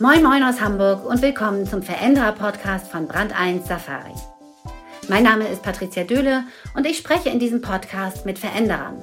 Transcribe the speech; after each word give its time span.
Moin 0.00 0.22
Moin 0.22 0.44
aus 0.44 0.60
Hamburg 0.60 1.04
und 1.04 1.22
willkommen 1.22 1.66
zum 1.66 1.82
Veränderer-Podcast 1.82 2.86
von 2.86 3.08
Brand 3.08 3.36
1 3.36 3.66
Safari. 3.66 4.14
Mein 5.08 5.24
Name 5.24 5.48
ist 5.48 5.64
Patricia 5.64 6.04
Döhle 6.04 6.44
und 6.76 6.86
ich 6.86 6.98
spreche 6.98 7.30
in 7.30 7.40
diesem 7.40 7.62
Podcast 7.62 8.24
mit 8.24 8.38
Veränderern. 8.38 9.02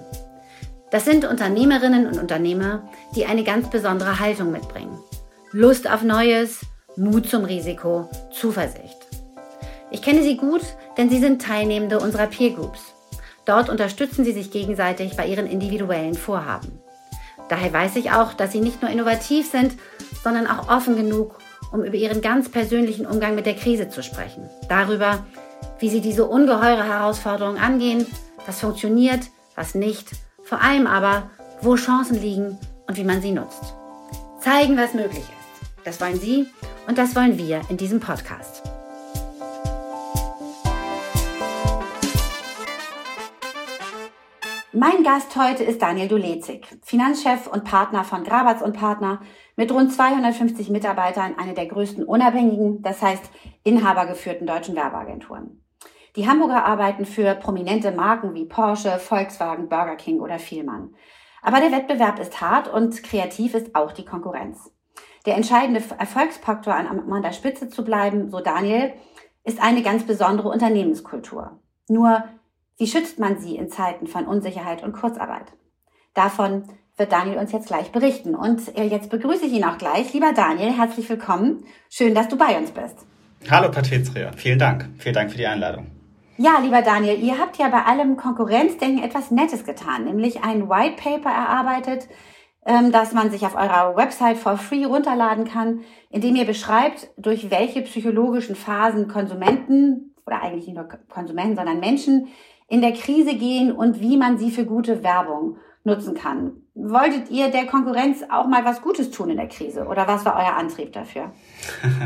Das 0.91 1.03
sind 1.03 1.25
Unternehmerinnen 1.25 2.07
und 2.07 2.17
Unternehmer, 2.17 2.89
die 3.13 3.25
eine 3.25 3.43
ganz 3.43 3.69
besondere 3.69 4.21
Haltung 4.21 4.53
mitbringen. 4.53 4.97
Lust 5.51 5.89
auf 5.91 6.01
Neues, 6.01 6.61
Mut 6.95 7.27
zum 7.27 7.43
Risiko, 7.43 8.09
Zuversicht. 8.31 8.95
Ich 9.91 10.01
kenne 10.01 10.23
sie 10.23 10.37
gut, 10.37 10.61
denn 10.97 11.09
sie 11.09 11.19
sind 11.19 11.41
Teilnehmende 11.41 11.99
unserer 11.99 12.27
Peer 12.27 12.51
Groups. 12.51 12.93
Dort 13.43 13.67
unterstützen 13.67 14.23
sie 14.23 14.31
sich 14.31 14.49
gegenseitig 14.49 15.17
bei 15.17 15.27
ihren 15.27 15.45
individuellen 15.45 16.15
Vorhaben. 16.15 16.79
Daher 17.49 17.73
weiß 17.73 17.97
ich 17.97 18.11
auch, 18.11 18.33
dass 18.33 18.53
sie 18.53 18.61
nicht 18.61 18.81
nur 18.81 18.89
innovativ 18.89 19.51
sind, 19.51 19.73
sondern 20.25 20.47
auch 20.47 20.69
offen 20.69 20.95
genug, 20.95 21.37
um 21.71 21.83
über 21.83 21.93
ihren 21.95 22.19
ganz 22.19 22.49
persönlichen 22.49 23.05
Umgang 23.05 23.35
mit 23.35 23.45
der 23.45 23.53
Krise 23.53 23.89
zu 23.89 24.01
sprechen. 24.01 24.49
Darüber, 24.69 25.23
wie 25.77 25.87
sie 25.87 26.01
diese 26.01 26.25
ungeheure 26.25 26.83
Herausforderung 26.83 27.59
angehen, 27.59 28.07
was 28.47 28.59
funktioniert, 28.59 29.19
was 29.55 29.75
nicht, 29.75 30.09
vor 30.43 30.61
allem 30.61 30.87
aber, 30.87 31.29
wo 31.61 31.75
Chancen 31.75 32.19
liegen 32.19 32.57
und 32.87 32.97
wie 32.97 33.03
man 33.03 33.21
sie 33.21 33.33
nutzt. 33.33 33.75
Zeigen, 34.41 34.77
was 34.77 34.95
möglich 34.95 35.19
ist. 35.19 35.85
Das 35.85 36.01
wollen 36.01 36.19
Sie 36.19 36.47
und 36.87 36.97
das 36.97 37.15
wollen 37.15 37.37
wir 37.37 37.61
in 37.69 37.77
diesem 37.77 37.99
Podcast. 37.99 38.63
Mein 44.77 45.05
Gast 45.05 45.37
heute 45.37 45.63
ist 45.63 45.81
Daniel 45.81 46.09
Dulezig, 46.09 46.67
Finanzchef 46.83 47.47
und 47.47 47.63
Partner 47.63 48.03
von 48.03 48.25
Grabatz 48.25 48.61
und 48.61 48.75
Partner 48.75 49.21
mit 49.55 49.71
rund 49.71 49.93
250 49.93 50.69
Mitarbeitern, 50.69 51.35
eine 51.37 51.53
der 51.53 51.67
größten 51.67 52.03
unabhängigen, 52.03 52.81
das 52.81 53.01
heißt 53.01 53.23
inhabergeführten 53.63 54.45
deutschen 54.45 54.75
Werbeagenturen. 54.75 55.63
Die 56.17 56.27
Hamburger 56.27 56.65
arbeiten 56.65 57.05
für 57.05 57.35
prominente 57.35 57.93
Marken 57.93 58.33
wie 58.33 58.43
Porsche, 58.43 58.99
Volkswagen, 58.99 59.69
Burger 59.69 59.95
King 59.95 60.19
oder 60.19 60.39
Vielmann. 60.39 60.93
Aber 61.41 61.61
der 61.61 61.71
Wettbewerb 61.71 62.19
ist 62.19 62.41
hart 62.41 62.67
und 62.67 63.01
kreativ 63.01 63.53
ist 63.53 63.75
auch 63.75 63.93
die 63.93 64.03
Konkurrenz. 64.03 64.73
Der 65.25 65.37
entscheidende 65.37 65.81
Erfolgsfaktor, 65.97 66.75
an 66.75 67.21
der 67.21 67.31
Spitze 67.31 67.69
zu 67.69 67.85
bleiben, 67.85 68.29
so 68.29 68.41
Daniel, 68.41 68.91
ist 69.45 69.63
eine 69.63 69.83
ganz 69.83 70.03
besondere 70.03 70.49
Unternehmenskultur. 70.49 71.61
Nur 71.87 72.25
wie 72.77 72.87
schützt 72.87 73.19
man 73.19 73.39
sie 73.39 73.55
in 73.55 73.69
Zeiten 73.69 74.07
von 74.07 74.25
Unsicherheit 74.25 74.83
und 74.83 74.93
Kurzarbeit? 74.93 75.53
Davon 76.13 76.63
wird 76.97 77.11
Daniel 77.11 77.37
uns 77.37 77.51
jetzt 77.51 77.67
gleich 77.67 77.91
berichten. 77.91 78.35
Und 78.35 78.77
äh, 78.77 78.83
jetzt 78.83 79.09
begrüße 79.09 79.45
ich 79.45 79.53
ihn 79.53 79.63
auch 79.63 79.77
gleich. 79.77 80.13
Lieber 80.13 80.33
Daniel, 80.33 80.71
herzlich 80.71 81.09
willkommen. 81.09 81.65
Schön, 81.89 82.15
dass 82.15 82.27
du 82.27 82.37
bei 82.37 82.57
uns 82.57 82.71
bist. 82.71 82.95
Hallo 83.49 83.69
Patricia, 83.69 84.31
vielen 84.33 84.59
Dank. 84.59 84.89
Vielen 84.97 85.15
Dank 85.15 85.31
für 85.31 85.37
die 85.37 85.47
Einladung. 85.47 85.87
Ja, 86.37 86.59
lieber 86.61 86.81
Daniel, 86.81 87.17
ihr 87.21 87.37
habt 87.37 87.57
ja 87.57 87.69
bei 87.69 87.83
allem 87.83 88.17
Konkurrenzdenken 88.17 89.03
etwas 89.03 89.31
Nettes 89.31 89.63
getan, 89.63 90.03
nämlich 90.03 90.43
ein 90.43 90.67
White 90.67 91.01
Paper 91.01 91.29
erarbeitet, 91.29 92.09
ähm, 92.65 92.91
das 92.91 93.13
man 93.13 93.31
sich 93.31 93.45
auf 93.45 93.55
eurer 93.55 93.95
Website 93.95 94.37
for 94.37 94.57
free 94.57 94.83
runterladen 94.83 95.45
kann, 95.45 95.81
in 96.09 96.19
dem 96.19 96.35
ihr 96.35 96.45
beschreibt, 96.45 97.09
durch 97.17 97.51
welche 97.51 97.83
psychologischen 97.83 98.55
Phasen 98.55 99.07
Konsumenten 99.07 100.15
oder 100.25 100.41
eigentlich 100.41 100.67
nicht 100.67 100.75
nur 100.75 100.87
Konsumenten, 101.07 101.55
sondern 101.55 101.79
Menschen 101.79 102.27
in 102.67 102.81
der 102.81 102.93
Krise 102.93 103.35
gehen 103.35 103.71
und 103.71 104.01
wie 104.01 104.17
man 104.17 104.37
sie 104.37 104.51
für 104.51 104.65
gute 104.65 105.03
Werbung 105.03 105.57
nutzen 105.83 106.15
kann. 106.15 106.51
Wolltet 106.73 107.29
ihr 107.29 107.49
der 107.51 107.67
Konkurrenz 107.67 108.23
auch 108.29 108.47
mal 108.47 108.65
was 108.65 108.81
Gutes 108.81 109.11
tun 109.11 109.29
in 109.29 109.37
der 109.37 109.47
Krise 109.47 109.85
oder 109.85 110.07
was 110.07 110.25
war 110.25 110.35
euer 110.35 110.57
Antrieb 110.57 110.91
dafür? 110.91 111.31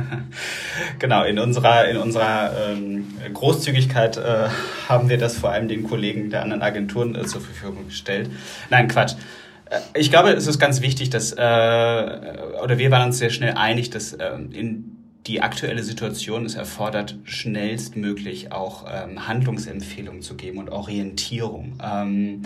genau, 0.99 1.23
in 1.23 1.39
unserer, 1.39 1.87
in 1.87 1.97
unserer 1.97 2.51
ähm, 2.71 3.07
Großzügigkeit 3.33 4.17
äh, 4.17 4.49
haben 4.87 5.09
wir 5.09 5.17
das 5.17 5.37
vor 5.37 5.51
allem 5.51 5.69
den 5.69 5.85
Kollegen 5.85 6.29
der 6.29 6.43
anderen 6.43 6.61
Agenturen 6.61 7.15
äh, 7.15 7.25
zur 7.25 7.41
Verfügung 7.41 7.85
gestellt. 7.87 8.29
Nein, 8.69 8.89
Quatsch. 8.89 9.15
Äh, 9.69 9.79
ich 9.95 10.11
glaube, 10.11 10.31
es 10.31 10.45
ist 10.45 10.59
ganz 10.59 10.81
wichtig, 10.81 11.09
dass, 11.09 11.31
äh, 11.31 11.35
oder 11.35 12.77
wir 12.77 12.91
waren 12.91 13.07
uns 13.07 13.17
sehr 13.17 13.29
schnell 13.29 13.53
einig, 13.53 13.89
dass 13.89 14.13
äh, 14.13 14.35
in 14.51 14.98
die 15.29 15.41
aktuelle 15.41 15.83
Situation 15.83 16.43
es 16.43 16.55
erfordert, 16.55 17.17
schnellstmöglich 17.23 18.51
auch 18.51 18.85
ähm, 18.91 19.27
Handlungsempfehlungen 19.27 20.23
zu 20.23 20.35
geben 20.35 20.57
und 20.57 20.69
Orientierung. 20.69 21.79
Ähm, 21.81 22.41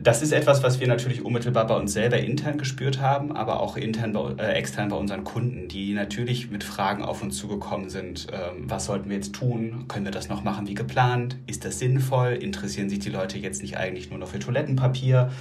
das 0.00 0.22
ist 0.22 0.30
etwas, 0.30 0.62
was 0.62 0.78
wir 0.78 0.86
natürlich 0.86 1.24
unmittelbar 1.24 1.66
bei 1.66 1.76
uns 1.76 1.92
selber 1.92 2.18
intern 2.18 2.58
gespürt 2.58 3.00
haben, 3.00 3.32
aber 3.32 3.58
auch 3.58 3.76
intern 3.76 4.12
bei, 4.12 4.34
äh, 4.38 4.52
extern 4.52 4.88
bei 4.88 4.96
unseren 4.96 5.24
Kunden, 5.24 5.66
die 5.66 5.92
natürlich 5.92 6.48
mit 6.52 6.62
Fragen 6.62 7.02
auf 7.02 7.22
uns 7.22 7.36
zugekommen 7.36 7.90
sind. 7.90 8.28
Ähm, 8.32 8.70
was 8.70 8.86
sollten 8.86 9.08
wir 9.08 9.16
jetzt 9.16 9.34
tun? 9.34 9.86
Können 9.88 10.04
wir 10.04 10.12
das 10.12 10.28
noch 10.28 10.44
machen 10.44 10.68
wie 10.68 10.74
geplant? 10.74 11.38
Ist 11.48 11.64
das 11.64 11.80
sinnvoll? 11.80 12.34
Interessieren 12.34 12.88
sich 12.88 13.00
die 13.00 13.10
Leute 13.10 13.36
jetzt 13.38 13.62
nicht 13.62 13.76
eigentlich 13.76 14.10
nur 14.10 14.20
noch 14.20 14.28
für 14.28 14.38
Toilettenpapier? 14.38 15.32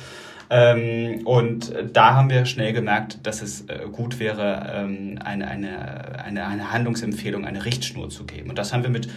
Ähm, 0.50 1.22
und 1.26 1.74
da 1.94 2.16
haben 2.16 2.30
wir 2.30 2.46
schnell 2.46 2.74
gemerkt, 2.74 3.20
dass 3.24 3.42
es 3.42 3.62
äh, 3.70 3.86
gut 3.92 4.20
wäre, 4.20 4.72
ähm, 4.74 5.20
eine, 5.24 5.48
eine, 5.48 6.24
eine, 6.24 6.48
eine 6.48 6.72
Handlungsempfehlung, 6.72 7.46
eine 7.46 7.66
Richtschnur 7.66 8.10
zu 8.10 8.26
geben. 8.26 8.50
Und 8.50 8.58
das 8.58 8.74
haben 8.74 8.84
wir 8.84 8.90
mit 8.90 9.10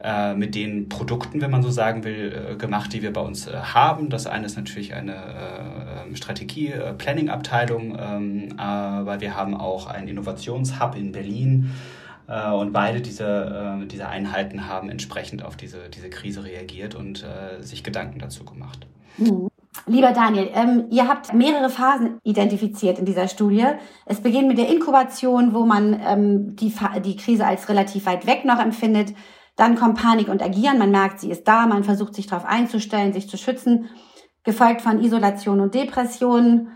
äh, 0.00 0.34
mit 0.34 0.54
den 0.54 0.88
Produkten, 0.88 1.40
wenn 1.40 1.50
man 1.50 1.64
so 1.64 1.70
sagen 1.70 2.04
will, 2.04 2.52
äh, 2.52 2.54
gemacht, 2.54 2.92
die 2.92 3.02
wir 3.02 3.12
bei 3.12 3.20
uns 3.20 3.52
haben. 3.52 4.10
Das 4.10 4.28
eine 4.28 4.46
ist 4.46 4.56
natürlich 4.56 4.94
eine 4.94 5.14
äh, 5.14 6.14
Strategie, 6.16 6.68
äh, 6.68 6.92
Planning-Abteilung, 6.92 7.98
ähm, 8.00 8.58
aber 8.58 9.20
wir 9.20 9.34
haben 9.34 9.56
auch 9.56 9.88
einen 9.88 10.06
Innovationshub 10.06 10.94
in 10.96 11.12
Berlin. 11.12 11.72
Und 12.28 12.74
beide 12.74 13.00
diese, 13.00 13.86
diese 13.90 14.06
Einheiten 14.06 14.68
haben 14.68 14.90
entsprechend 14.90 15.42
auf 15.42 15.56
diese, 15.56 15.88
diese 15.88 16.10
Krise 16.10 16.44
reagiert 16.44 16.94
und 16.94 17.24
sich 17.60 17.82
Gedanken 17.82 18.18
dazu 18.18 18.44
gemacht. 18.44 18.86
Mhm. 19.16 19.48
Lieber 19.86 20.12
Daniel, 20.12 20.50
ähm, 20.54 20.86
ihr 20.90 21.08
habt 21.08 21.32
mehrere 21.32 21.70
Phasen 21.70 22.18
identifiziert 22.22 22.98
in 22.98 23.04
dieser 23.04 23.28
Studie. 23.28 23.66
Es 24.06 24.20
beginnt 24.20 24.48
mit 24.48 24.58
der 24.58 24.68
Inkubation, 24.68 25.54
wo 25.54 25.64
man 25.64 25.98
ähm, 26.04 26.56
die, 26.56 26.74
die 27.04 27.16
Krise 27.16 27.46
als 27.46 27.68
relativ 27.68 28.06
weit 28.06 28.26
weg 28.26 28.44
noch 28.44 28.58
empfindet. 28.58 29.14
Dann 29.56 29.76
kommt 29.76 30.00
Panik 30.00 30.28
und 30.28 30.42
Agieren. 30.42 30.78
Man 30.78 30.90
merkt, 30.90 31.20
sie 31.20 31.30
ist 31.30 31.48
da. 31.48 31.66
Man 31.66 31.84
versucht 31.84 32.14
sich 32.14 32.26
darauf 32.26 32.44
einzustellen, 32.44 33.12
sich 33.12 33.28
zu 33.28 33.36
schützen. 33.36 33.88
Gefolgt 34.44 34.82
von 34.82 35.02
Isolation 35.02 35.60
und 35.60 35.74
Depression. 35.74 36.68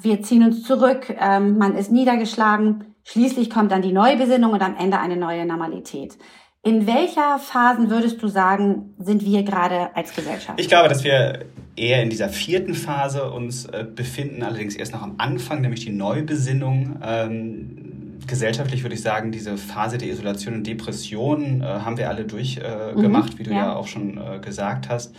Wir 0.00 0.22
ziehen 0.22 0.42
uns 0.42 0.64
zurück. 0.64 1.14
Ähm, 1.20 1.58
man 1.58 1.76
ist 1.76 1.92
niedergeschlagen. 1.92 2.94
Schließlich 3.04 3.50
kommt 3.50 3.72
dann 3.72 3.82
die 3.82 3.92
Neubesinnung 3.92 4.52
und 4.52 4.62
am 4.62 4.76
Ende 4.76 4.98
eine 4.98 5.16
neue 5.16 5.44
Normalität. 5.44 6.16
In 6.64 6.86
welcher 6.86 7.40
Phasen 7.40 7.90
würdest 7.90 8.22
du 8.22 8.28
sagen, 8.28 8.94
sind 9.00 9.24
wir 9.24 9.42
gerade 9.42 9.94
als 9.96 10.14
Gesellschaft? 10.14 10.60
Ich 10.60 10.68
glaube, 10.68 10.88
dass 10.88 11.02
wir 11.02 11.44
eher 11.74 12.00
in 12.04 12.08
dieser 12.08 12.28
vierten 12.28 12.74
Phase 12.74 13.32
uns 13.32 13.66
äh, 13.66 13.84
befinden, 13.84 14.44
allerdings 14.44 14.76
erst 14.76 14.92
noch 14.92 15.02
am 15.02 15.14
Anfang, 15.18 15.60
nämlich 15.60 15.84
die 15.84 15.90
Neubesinnung. 15.90 17.00
Ähm, 17.02 18.18
gesellschaftlich 18.28 18.84
würde 18.84 18.94
ich 18.94 19.02
sagen, 19.02 19.32
diese 19.32 19.56
Phase 19.56 19.98
der 19.98 20.06
Isolation 20.08 20.54
und 20.54 20.64
Depression 20.64 21.62
äh, 21.62 21.64
haben 21.64 21.96
wir 21.98 22.08
alle 22.08 22.24
durchgemacht, 22.24 23.34
mhm, 23.34 23.38
wie 23.40 23.42
du 23.42 23.50
ja. 23.50 23.56
ja, 23.56 23.74
auch 23.74 23.88
schon 23.88 24.18
äh, 24.18 24.38
gesagt 24.38 24.88
hast. 24.88 25.16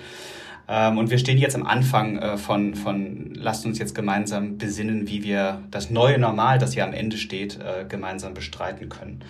Ähm, 0.70 0.98
und 0.98 1.10
wir 1.10 1.18
stehen 1.18 1.38
jetzt 1.38 1.56
am 1.56 1.66
Anfang 1.66 2.38
von, 2.38 2.74
von, 2.74 3.34
lasst 3.36 3.66
uns 3.66 3.80
jetzt 3.80 3.94
gemeinsam 3.94 4.58
besinnen, 4.58 5.10
wie 5.10 5.26
wir 5.26 5.62
das 5.72 5.90
neue 5.90 6.18
Normal, 6.18 6.58
das 6.58 6.72
hier 6.72 6.86
am 6.86 6.94
Ende 6.94 7.18
steht, 7.18 7.60
gemeinsam 7.90 8.34
bestreiten 8.34 8.88
können. 8.88 9.22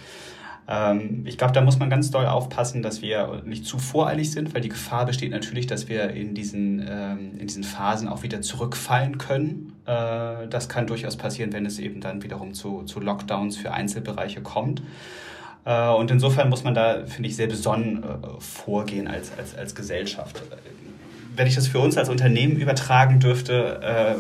Ähm, 0.68 1.24
ich 1.26 1.38
glaube, 1.38 1.54
da 1.54 1.62
muss 1.62 1.80
man 1.80 1.90
ganz 1.90 2.12
doll 2.12 2.26
aufpassen, 2.26 2.82
dass 2.82 3.02
wir 3.02 3.42
nicht 3.46 3.66
zu 3.66 3.80
voreilig 3.80 4.32
sind, 4.32 4.54
weil 4.54 4.62
die 4.62 4.70
Gefahr 4.70 5.06
besteht 5.06 5.32
natürlich, 5.32 5.68
dass 5.68 5.90
wir 5.90 6.12
in 6.12 6.34
diesen, 6.34 6.80
ähm, 6.88 7.32
in 7.38 7.48
diesen 7.48 7.64
Phasen 7.64 8.08
auch 8.08 8.24
wieder 8.24 8.42
zurückfallen 8.42 9.18
können. 9.18 9.74
Äh, 9.86 10.48
das 10.50 10.70
kann 10.70 10.88
durchaus 10.88 11.18
passieren, 11.18 11.54
wenn 11.54 11.66
es 11.66 11.80
eben 11.80 12.00
dann 12.02 12.24
wiederum 12.24 12.54
zu, 12.54 12.84
zu 12.84 13.00
Lockdowns 13.00 13.58
für 13.58 13.72
Einzelbereiche 13.72 14.42
kommt. 14.42 14.82
Äh, 15.66 15.90
und 15.90 16.12
insofern 16.12 16.50
muss 16.50 16.64
man 16.64 16.74
da, 16.74 17.06
finde 17.06 17.30
ich, 17.30 17.36
sehr 17.36 17.48
besonnen 17.48 18.04
äh, 18.04 18.08
vorgehen 18.40 19.08
als, 19.08 19.32
als, 19.38 19.56
als 19.58 19.76
Gesellschaft. 19.76 20.44
Wenn 21.36 21.48
ich 21.48 21.56
das 21.56 21.68
für 21.68 21.80
uns 21.80 21.98
als 21.98 22.10
Unternehmen 22.10 22.58
übertragen 22.58 23.20
dürfte, 23.20 23.82
ähm, 23.84 24.20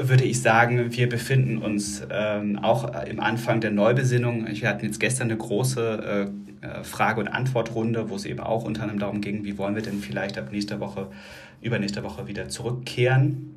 würde 0.00 0.24
ich 0.24 0.40
sagen, 0.42 0.92
wir 0.92 1.08
befinden 1.08 1.58
uns 1.58 2.02
ähm, 2.10 2.58
auch 2.58 2.92
im 3.04 3.20
Anfang 3.20 3.60
der 3.60 3.70
Neubesinnung. 3.70 4.46
Wir 4.48 4.68
hatten 4.68 4.84
jetzt 4.84 5.00
gestern 5.00 5.28
eine 5.28 5.38
große 5.38 6.30
äh, 6.62 6.66
äh, 6.66 6.84
Frage- 6.84 7.20
und 7.20 7.28
Antwortrunde, 7.28 8.10
wo 8.10 8.16
es 8.16 8.26
eben 8.26 8.40
auch 8.40 8.64
unter 8.64 8.82
anderem 8.82 9.00
darum 9.00 9.20
ging, 9.20 9.44
wie 9.44 9.56
wollen 9.56 9.74
wir 9.74 9.82
denn 9.82 10.00
vielleicht 10.00 10.36
ab 10.36 10.52
nächster 10.52 10.78
Woche, 10.80 11.08
übernächster 11.62 12.02
Woche 12.02 12.26
wieder 12.26 12.48
zurückkehren. 12.48 13.56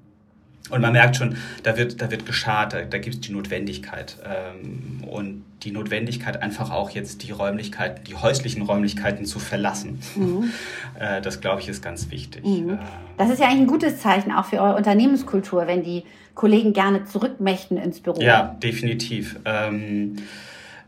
Und 0.69 0.81
man 0.81 0.93
merkt 0.93 1.17
schon, 1.17 1.35
da 1.63 1.77
wird, 1.77 2.01
da 2.01 2.09
wird 2.09 2.25
geschart, 2.25 2.73
da, 2.73 2.83
da 2.83 2.97
gibt 2.97 3.15
es 3.15 3.21
die 3.21 3.33
Notwendigkeit. 3.33 4.17
Ähm, 4.25 5.03
und 5.07 5.43
die 5.63 5.71
Notwendigkeit, 5.71 6.41
einfach 6.41 6.71
auch 6.71 6.89
jetzt 6.89 7.23
die 7.23 7.31
Räumlichkeiten, 7.31 8.03
die 8.05 8.15
häuslichen 8.15 8.61
Räumlichkeiten 8.63 9.25
zu 9.25 9.39
verlassen. 9.39 9.99
Mhm. 10.15 10.51
Äh, 10.99 11.21
das, 11.21 11.41
glaube 11.41 11.59
ich, 11.59 11.67
ist 11.67 11.81
ganz 11.81 12.11
wichtig. 12.11 12.45
Mhm. 12.45 12.75
Äh, 12.75 12.77
das 13.17 13.31
ist 13.31 13.39
ja 13.39 13.47
eigentlich 13.47 13.61
ein 13.61 13.67
gutes 13.67 13.99
Zeichen 13.99 14.31
auch 14.31 14.45
für 14.45 14.61
eure 14.61 14.75
Unternehmenskultur, 14.75 15.65
wenn 15.65 15.83
die 15.83 16.03
Kollegen 16.35 16.71
gerne 16.71 17.05
zurück 17.05 17.39
möchten 17.39 17.77
ins 17.77 17.99
Büro. 17.99 18.21
Ja, 18.21 18.55
definitiv. 18.61 19.39
Ähm, 19.43 20.17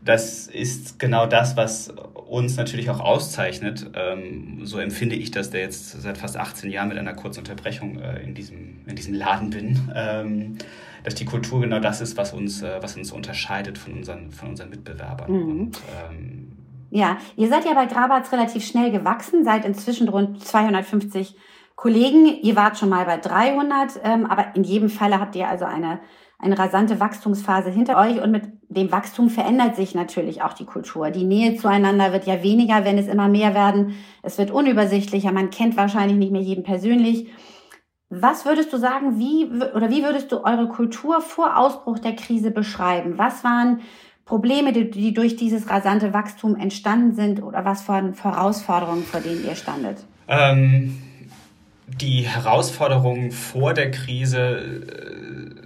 das 0.06 0.46
ist 0.46 0.98
genau 0.98 1.26
das, 1.26 1.56
was 1.56 1.92
uns 2.14 2.56
natürlich 2.56 2.88
auch 2.90 3.00
auszeichnet. 3.00 3.90
Ähm, 3.94 4.60
so 4.64 4.78
empfinde 4.78 5.16
ich 5.16 5.32
das, 5.32 5.50
der 5.50 5.60
jetzt 5.60 6.00
seit 6.00 6.16
fast 6.16 6.36
18 6.36 6.70
Jahren 6.70 6.88
mit 6.88 6.96
einer 6.96 7.14
kurzen 7.14 7.40
Unterbrechung 7.40 7.98
äh, 7.98 8.22
in, 8.22 8.34
diesem, 8.34 8.86
in 8.86 8.96
diesem 8.96 9.14
Laden 9.14 9.50
bin. 9.50 9.90
Ähm, 9.94 10.58
dass 11.04 11.14
die 11.14 11.24
Kultur 11.24 11.60
genau 11.60 11.78
das 11.78 12.00
ist, 12.00 12.16
was 12.16 12.32
uns, 12.32 12.62
äh, 12.62 12.78
was 12.80 12.96
uns 12.96 13.12
unterscheidet 13.12 13.78
von 13.78 13.92
unseren, 13.94 14.32
von 14.32 14.50
unseren 14.50 14.70
Mitbewerbern. 14.70 15.30
Mhm. 15.30 15.50
Und, 15.50 15.80
ähm, 16.10 16.52
ja, 16.90 17.18
ihr 17.36 17.48
seid 17.48 17.64
ja 17.64 17.74
bei 17.74 17.86
Grabatz 17.86 18.32
relativ 18.32 18.64
schnell 18.64 18.90
gewachsen, 18.90 19.44
seid 19.44 19.64
inzwischen 19.64 20.08
rund 20.08 20.44
250 20.44 21.36
Kollegen. 21.74 22.26
Ihr 22.42 22.56
wart 22.56 22.78
schon 22.78 22.88
mal 22.88 23.04
bei 23.04 23.18
300, 23.18 24.00
ähm, 24.02 24.26
aber 24.26 24.54
in 24.54 24.64
jedem 24.64 24.88
Falle 24.88 25.20
habt 25.20 25.36
ihr 25.36 25.48
also 25.48 25.64
eine 25.64 26.00
eine 26.38 26.58
rasante 26.58 27.00
Wachstumsphase 27.00 27.70
hinter 27.70 27.96
euch 27.98 28.20
und 28.22 28.30
mit 28.30 28.44
dem 28.68 28.92
Wachstum 28.92 29.30
verändert 29.30 29.76
sich 29.76 29.94
natürlich 29.94 30.42
auch 30.42 30.52
die 30.52 30.66
Kultur. 30.66 31.10
Die 31.10 31.24
Nähe 31.24 31.56
zueinander 31.56 32.12
wird 32.12 32.26
ja 32.26 32.42
weniger, 32.42 32.84
wenn 32.84 32.98
es 32.98 33.08
immer 33.08 33.28
mehr 33.28 33.54
werden. 33.54 33.94
Es 34.22 34.36
wird 34.36 34.50
unübersichtlicher, 34.50 35.32
man 35.32 35.50
kennt 35.50 35.76
wahrscheinlich 35.76 36.18
nicht 36.18 36.32
mehr 36.32 36.42
jeden 36.42 36.64
persönlich. 36.64 37.28
Was 38.08 38.44
würdest 38.44 38.72
du 38.72 38.76
sagen, 38.76 39.18
wie 39.18 39.46
oder 39.74 39.90
wie 39.90 40.04
würdest 40.04 40.30
du 40.30 40.44
eure 40.44 40.68
Kultur 40.68 41.20
vor 41.20 41.56
Ausbruch 41.56 41.98
der 41.98 42.14
Krise 42.14 42.50
beschreiben? 42.50 43.18
Was 43.18 43.42
waren 43.42 43.80
Probleme, 44.24 44.72
die, 44.72 44.90
die 44.90 45.14
durch 45.14 45.36
dieses 45.36 45.70
rasante 45.70 46.12
Wachstum 46.12 46.56
entstanden 46.56 47.14
sind 47.14 47.42
oder 47.42 47.64
was 47.64 47.88
waren 47.88 48.12
Herausforderungen, 48.12 49.02
vor 49.02 49.20
denen 49.20 49.44
ihr 49.44 49.56
standet? 49.56 50.04
Ähm, 50.28 50.98
die 51.86 52.22
Herausforderungen 52.22 53.30
vor 53.30 53.72
der 53.72 53.90
Krise 53.90 54.56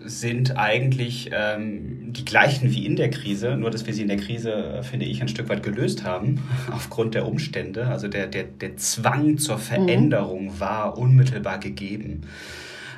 sind 0.05 0.56
eigentlich 0.56 1.31
ähm, 1.32 2.12
die 2.12 2.25
gleichen 2.25 2.73
wie 2.73 2.87
in 2.87 2.97
der 2.97 3.11
Krise, 3.11 3.56
nur 3.56 3.70
dass 3.70 3.87
wir 3.87 3.94
sie 3.94 4.02
in 4.02 4.08
der 4.08 4.17
Krise, 4.17 4.81
finde 4.82 5.06
ich, 5.06 5.20
ein 5.20 5.29
Stück 5.29 5.49
weit 5.49 5.62
gelöst 5.62 6.05
haben, 6.05 6.43
aufgrund 6.70 7.14
der 7.14 7.26
Umstände. 7.26 7.87
Also 7.87 8.08
der, 8.08 8.26
der, 8.26 8.44
der 8.44 8.76
Zwang 8.76 9.38
zur 9.38 9.56
mhm. 9.56 9.61
Veränderung 9.61 10.44
mhm. 10.47 10.61
war 10.61 10.99
unmittelbar 10.99 11.58
gegeben. 11.58 12.23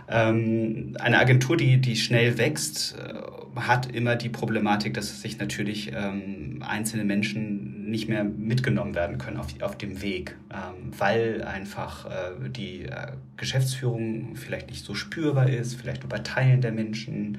Ähm, 0.09 0.97
eine 1.01 1.19
Agentur, 1.19 1.57
die, 1.57 1.79
die 1.79 1.97
schnell 1.97 2.39
wächst, 2.39 2.97
äh, 2.99 3.15
hat 3.57 3.95
immer 3.95 4.17
die 4.17 4.29
Problematik, 4.29 4.95
dass 4.95 5.21
sich 5.21 5.39
natürlich 5.39 5.93
ähm, 5.95 6.63
einzelne 6.67 7.05
Menschen 7.05 7.91
nicht 7.91 8.09
mehr 8.09 8.25
mitgenommen 8.25 8.95
werden 8.95 9.19
können 9.19 9.37
auf, 9.37 9.49
auf 9.61 9.77
dem 9.77 10.03
Weg, 10.03 10.37
ähm, 10.51 10.93
weil 10.97 11.43
einfach 11.43 12.07
äh, 12.07 12.49
die 12.49 12.85
äh, 12.85 13.13
Geschäftsführung 13.37 14.37
vielleicht 14.37 14.71
nicht 14.71 14.85
so 14.85 14.95
spürbar 14.95 15.49
ist, 15.49 15.75
vielleicht 15.75 16.09
bei 16.09 16.19
Teilen 16.19 16.61
der 16.61 16.73
Menschen. 16.73 17.39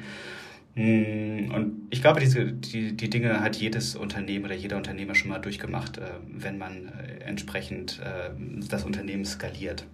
Mm, 0.76 1.52
und 1.52 1.88
ich 1.90 2.02
glaube, 2.02 2.20
diese, 2.20 2.52
die, 2.52 2.96
die 2.96 3.10
Dinge 3.10 3.42
hat 3.42 3.56
jedes 3.56 3.96
Unternehmen 3.96 4.46
oder 4.46 4.56
jeder 4.56 4.78
Unternehmer 4.78 5.16
schon 5.16 5.30
mal 5.30 5.40
durchgemacht, 5.40 5.98
äh, 5.98 6.04
wenn 6.28 6.58
man 6.58 6.90
äh, 6.90 7.24
entsprechend 7.24 8.00
äh, 8.04 8.30
das 8.70 8.84
Unternehmen 8.84 9.26
skaliert. 9.26 9.86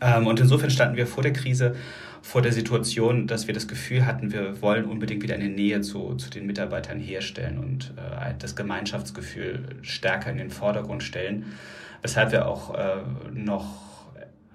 Ähm, 0.00 0.26
und 0.26 0.40
insofern 0.40 0.70
standen 0.70 0.96
wir 0.96 1.06
vor 1.06 1.22
der 1.22 1.32
Krise 1.32 1.76
vor 2.26 2.42
der 2.42 2.52
Situation, 2.52 3.28
dass 3.28 3.46
wir 3.46 3.54
das 3.54 3.68
Gefühl 3.68 4.04
hatten, 4.04 4.32
wir 4.32 4.60
wollen 4.60 4.86
unbedingt 4.86 5.22
wieder 5.22 5.36
eine 5.36 5.48
Nähe 5.48 5.80
zu, 5.80 6.16
zu 6.16 6.28
den 6.28 6.44
Mitarbeitern 6.44 6.98
herstellen 6.98 7.56
und 7.56 7.94
äh, 7.96 8.34
das 8.36 8.56
Gemeinschaftsgefühl 8.56 9.76
stärker 9.82 10.32
in 10.32 10.38
den 10.38 10.50
Vordergrund 10.50 11.04
stellen. 11.04 11.54
Weshalb 12.02 12.32
wir 12.32 12.48
auch 12.48 12.74
äh, 12.74 12.96
noch 13.32 13.66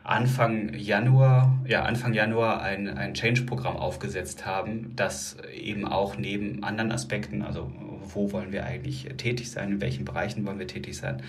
Anfang 0.03 0.73
Januar, 0.73 1.59
ja, 1.65 1.83
Anfang 1.83 2.13
Januar 2.13 2.61
ein, 2.61 2.89
ein 2.89 3.13
Change-Programm 3.13 3.77
aufgesetzt 3.77 4.45
haben, 4.45 4.91
das 4.97 5.37
eben 5.55 5.87
auch 5.87 6.17
neben 6.17 6.65
anderen 6.65 6.91
Aspekten, 6.91 7.41
also 7.41 7.71
wo 8.13 8.31
wollen 8.31 8.51
wir 8.51 8.65
eigentlich 8.65 9.07
tätig 9.17 9.51
sein, 9.51 9.73
in 9.73 9.81
welchen 9.81 10.05
Bereichen 10.05 10.45
wollen 10.45 10.59
wir 10.59 10.67
tätig 10.67 10.97
sein, 10.97 11.21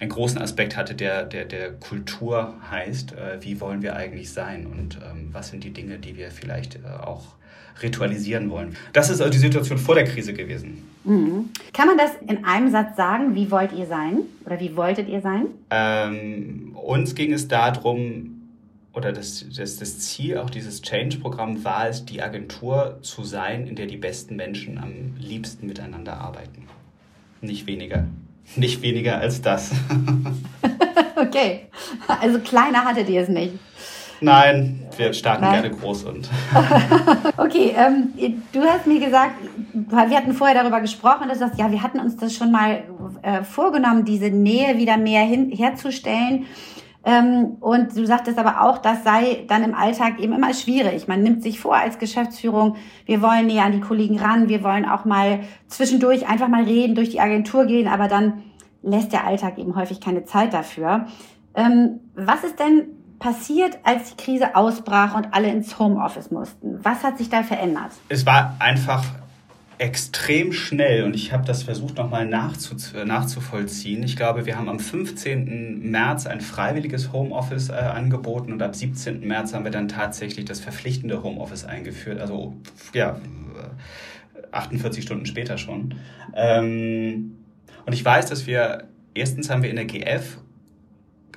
einen 0.00 0.10
großen 0.10 0.40
Aspekt 0.40 0.76
hatte, 0.76 0.94
der, 0.94 1.24
der, 1.24 1.44
der 1.44 1.72
Kultur 1.72 2.54
heißt, 2.70 3.12
äh, 3.12 3.38
wie 3.40 3.60
wollen 3.60 3.82
wir 3.82 3.96
eigentlich 3.96 4.32
sein 4.32 4.66
und 4.66 4.98
ähm, 5.04 5.28
was 5.32 5.48
sind 5.48 5.64
die 5.64 5.70
Dinge, 5.70 5.98
die 5.98 6.16
wir 6.16 6.30
vielleicht 6.30 6.76
äh, 6.76 6.88
auch 7.02 7.36
ritualisieren 7.82 8.50
wollen. 8.50 8.76
Das 8.92 9.10
ist 9.10 9.20
also 9.20 9.32
die 9.32 9.38
Situation 9.38 9.78
vor 9.78 9.94
der 9.94 10.04
Krise 10.04 10.34
gewesen. 10.34 10.82
Mhm. 11.04 11.50
Kann 11.72 11.86
man 11.86 11.96
das 11.98 12.10
in 12.26 12.44
einem 12.44 12.70
Satz 12.70 12.96
sagen? 12.96 13.34
Wie 13.34 13.50
wollt 13.50 13.72
ihr 13.72 13.86
sein? 13.86 14.20
Oder 14.44 14.60
wie 14.60 14.76
wolltet 14.76 15.08
ihr 15.08 15.20
sein? 15.20 15.46
Ähm, 15.70 16.76
uns 16.76 17.14
ging 17.14 17.32
es 17.32 17.48
darum, 17.48 18.41
oder 18.94 19.12
das, 19.12 19.44
das, 19.56 19.76
das 19.76 19.98
Ziel 20.00 20.38
auch 20.38 20.50
dieses 20.50 20.82
Change-Programm 20.82 21.64
war 21.64 21.88
es, 21.88 22.04
die 22.04 22.22
Agentur 22.22 22.98
zu 23.02 23.24
sein, 23.24 23.66
in 23.66 23.74
der 23.74 23.86
die 23.86 23.96
besten 23.96 24.36
Menschen 24.36 24.78
am 24.78 25.14
liebsten 25.18 25.66
miteinander 25.66 26.18
arbeiten. 26.18 26.68
Nicht 27.40 27.66
weniger. 27.66 28.06
Nicht 28.56 28.82
weniger 28.82 29.18
als 29.18 29.40
das. 29.40 29.70
okay. 31.16 31.68
Also 32.06 32.38
kleiner 32.40 32.84
hattet 32.84 33.08
ihr 33.08 33.22
es 33.22 33.28
nicht. 33.28 33.54
Nein, 34.20 34.86
wir 34.96 35.12
starten 35.14 35.42
Nein. 35.42 35.62
gerne 35.62 35.76
groß 35.76 36.04
und. 36.04 36.28
okay, 37.38 37.74
ähm, 37.76 38.12
du 38.52 38.60
hast 38.60 38.86
mir 38.86 39.00
gesagt, 39.00 39.34
wir 39.72 40.16
hatten 40.16 40.32
vorher 40.32 40.62
darüber 40.62 40.80
gesprochen, 40.80 41.28
dass 41.28 41.38
du 41.38 41.46
sagst, 41.46 41.58
ja, 41.58 41.72
wir 41.72 41.82
hatten 41.82 41.98
uns 41.98 42.16
das 42.16 42.32
schon 42.32 42.52
mal 42.52 42.84
äh, 43.22 43.42
vorgenommen, 43.42 44.04
diese 44.04 44.30
Nähe 44.30 44.78
wieder 44.78 44.96
mehr 44.96 45.22
hin, 45.22 45.50
herzustellen. 45.50 46.46
Ähm, 47.04 47.56
und 47.60 47.96
du 47.96 48.06
sagtest 48.06 48.38
aber 48.38 48.62
auch, 48.62 48.78
das 48.78 49.02
sei 49.02 49.44
dann 49.48 49.64
im 49.64 49.74
Alltag 49.74 50.20
eben 50.20 50.32
immer 50.32 50.54
schwierig. 50.54 51.08
Man 51.08 51.22
nimmt 51.22 51.42
sich 51.42 51.58
vor 51.58 51.76
als 51.76 51.98
Geschäftsführung, 51.98 52.76
wir 53.06 53.20
wollen 53.22 53.46
näher 53.46 53.64
an 53.64 53.72
die 53.72 53.80
Kollegen 53.80 54.18
ran, 54.18 54.48
wir 54.48 54.62
wollen 54.62 54.88
auch 54.88 55.04
mal 55.04 55.40
zwischendurch 55.66 56.28
einfach 56.28 56.48
mal 56.48 56.62
reden, 56.62 56.94
durch 56.94 57.10
die 57.10 57.20
Agentur 57.20 57.66
gehen, 57.66 57.88
aber 57.88 58.06
dann 58.06 58.44
lässt 58.82 59.12
der 59.12 59.26
Alltag 59.26 59.58
eben 59.58 59.74
häufig 59.74 60.00
keine 60.00 60.24
Zeit 60.24 60.52
dafür. 60.52 61.06
Ähm, 61.54 62.00
was 62.14 62.44
ist 62.44 62.58
denn 62.58 62.88
passiert, 63.18 63.78
als 63.84 64.14
die 64.14 64.22
Krise 64.22 64.56
ausbrach 64.56 65.14
und 65.14 65.32
alle 65.32 65.48
ins 65.48 65.78
Homeoffice 65.78 66.30
mussten? 66.30 66.78
Was 66.82 67.04
hat 67.04 67.18
sich 67.18 67.30
da 67.30 67.42
verändert? 67.42 67.92
Es 68.08 68.26
war 68.26 68.56
einfach 68.58 69.04
extrem 69.78 70.52
schnell 70.52 71.04
und 71.04 71.14
ich 71.14 71.32
habe 71.32 71.44
das 71.44 71.62
versucht 71.62 71.96
nochmal 71.96 72.26
nachzu, 72.26 72.76
nachzuvollziehen. 73.04 74.02
Ich 74.02 74.16
glaube, 74.16 74.46
wir 74.46 74.56
haben 74.56 74.68
am 74.68 74.78
15. 74.78 75.90
März 75.90 76.26
ein 76.26 76.40
freiwilliges 76.40 77.12
Homeoffice 77.12 77.70
äh, 77.70 77.74
angeboten 77.74 78.52
und 78.52 78.62
ab 78.62 78.74
17. 78.74 79.26
März 79.26 79.54
haben 79.54 79.64
wir 79.64 79.72
dann 79.72 79.88
tatsächlich 79.88 80.44
das 80.44 80.60
verpflichtende 80.60 81.22
Homeoffice 81.22 81.64
eingeführt. 81.64 82.20
Also 82.20 82.54
ja, 82.92 83.18
48 84.52 85.02
Stunden 85.02 85.26
später 85.26 85.58
schon. 85.58 85.94
Ähm, 86.34 87.36
und 87.84 87.92
ich 87.92 88.04
weiß, 88.04 88.26
dass 88.26 88.46
wir 88.46 88.84
erstens 89.14 89.50
haben 89.50 89.62
wir 89.62 89.70
in 89.70 89.76
der 89.76 89.86
GF 89.86 90.38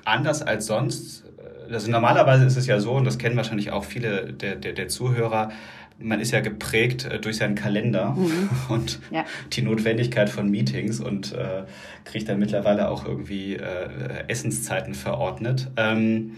anders 0.04 0.42
als 0.42 0.68
sonst 0.68 1.26
also 1.72 1.92
normalerweise 1.92 2.46
ist 2.46 2.58
es 2.58 2.68
ja 2.68 2.80
so, 2.80 2.94
und 2.94 3.06
das 3.06 3.18
kennen 3.18 3.36
wahrscheinlich 3.36 3.72
auch 3.72 3.84
viele 3.84 4.34
der, 4.34 4.56
der, 4.56 4.74
der 4.74 4.88
Zuhörer, 4.88 5.52
man 6.00 6.20
ist 6.20 6.32
ja 6.32 6.42
geprägt 6.42 7.06
äh, 7.06 7.20
durch 7.20 7.38
seinen 7.38 7.56
Kalender 7.56 8.12
mhm. 8.12 8.50
und 8.70 9.00
ja. 9.12 9.26
die 9.54 9.62
Notwendigkeit 9.62 10.30
von 10.30 10.50
Meetings 10.50 11.00
und 11.00 11.34
äh, 11.34 11.64
kriegt 12.04 12.30
dann 12.30 12.40
mittlerweile 12.40 12.90
auch 12.90 13.06
irgendwie 13.06 13.56
äh, 13.56 13.90
Essenszeiten 14.28 14.94
verordnet. 14.94 15.72
Ähm, 15.78 16.34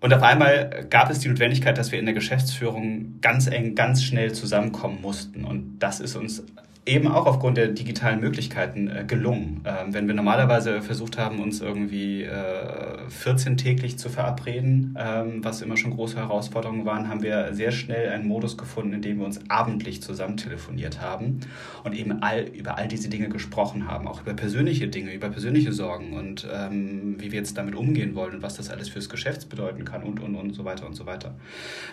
und 0.00 0.14
auf 0.14 0.22
einmal 0.22 0.86
gab 0.88 1.10
es 1.10 1.18
die 1.18 1.28
Notwendigkeit, 1.28 1.76
dass 1.76 1.92
wir 1.92 1.98
in 1.98 2.06
der 2.06 2.14
Geschäftsführung 2.14 3.20
ganz 3.20 3.46
eng, 3.48 3.74
ganz 3.74 4.02
schnell 4.02 4.32
zusammenkommen 4.32 5.02
mussten. 5.02 5.44
Und 5.44 5.78
das 5.78 6.00
ist 6.00 6.16
uns 6.16 6.42
eben 6.90 7.08
auch 7.08 7.26
aufgrund 7.26 7.56
der 7.56 7.68
digitalen 7.68 8.20
Möglichkeiten 8.20 8.88
äh, 8.88 9.04
gelungen. 9.06 9.60
Ähm, 9.64 9.94
wenn 9.94 10.08
wir 10.08 10.14
normalerweise 10.14 10.82
versucht 10.82 11.18
haben, 11.18 11.38
uns 11.38 11.60
irgendwie 11.60 12.24
äh, 12.24 13.08
14 13.08 13.56
täglich 13.56 13.96
zu 13.96 14.08
verabreden, 14.08 14.96
ähm, 14.98 15.44
was 15.44 15.62
immer 15.62 15.76
schon 15.76 15.92
große 15.92 16.16
Herausforderungen 16.16 16.84
waren, 16.84 17.08
haben 17.08 17.22
wir 17.22 17.54
sehr 17.54 17.70
schnell 17.70 18.10
einen 18.10 18.26
Modus 18.26 18.58
gefunden, 18.58 18.92
in 18.94 19.02
dem 19.02 19.18
wir 19.18 19.26
uns 19.26 19.40
abendlich 19.48 20.02
zusammen 20.02 20.36
telefoniert 20.36 21.00
haben 21.00 21.40
und 21.84 21.94
eben 21.94 22.22
all, 22.22 22.42
über 22.42 22.76
all 22.76 22.88
diese 22.88 23.08
Dinge 23.08 23.28
gesprochen 23.28 23.86
haben, 23.86 24.08
auch 24.08 24.22
über 24.22 24.34
persönliche 24.34 24.88
Dinge, 24.88 25.14
über 25.14 25.28
persönliche 25.28 25.72
Sorgen 25.72 26.14
und 26.14 26.46
ähm, 26.52 27.14
wie 27.18 27.30
wir 27.30 27.38
jetzt 27.38 27.56
damit 27.56 27.76
umgehen 27.76 28.16
wollen 28.16 28.34
und 28.34 28.42
was 28.42 28.56
das 28.56 28.68
alles 28.68 28.88
fürs 28.88 29.08
Geschäft 29.08 29.48
bedeuten 29.48 29.84
kann 29.84 30.02
und, 30.02 30.20
und, 30.20 30.34
und 30.34 30.54
so 30.54 30.64
weiter 30.64 30.86
und 30.86 30.94
so 30.94 31.06
weiter. 31.06 31.34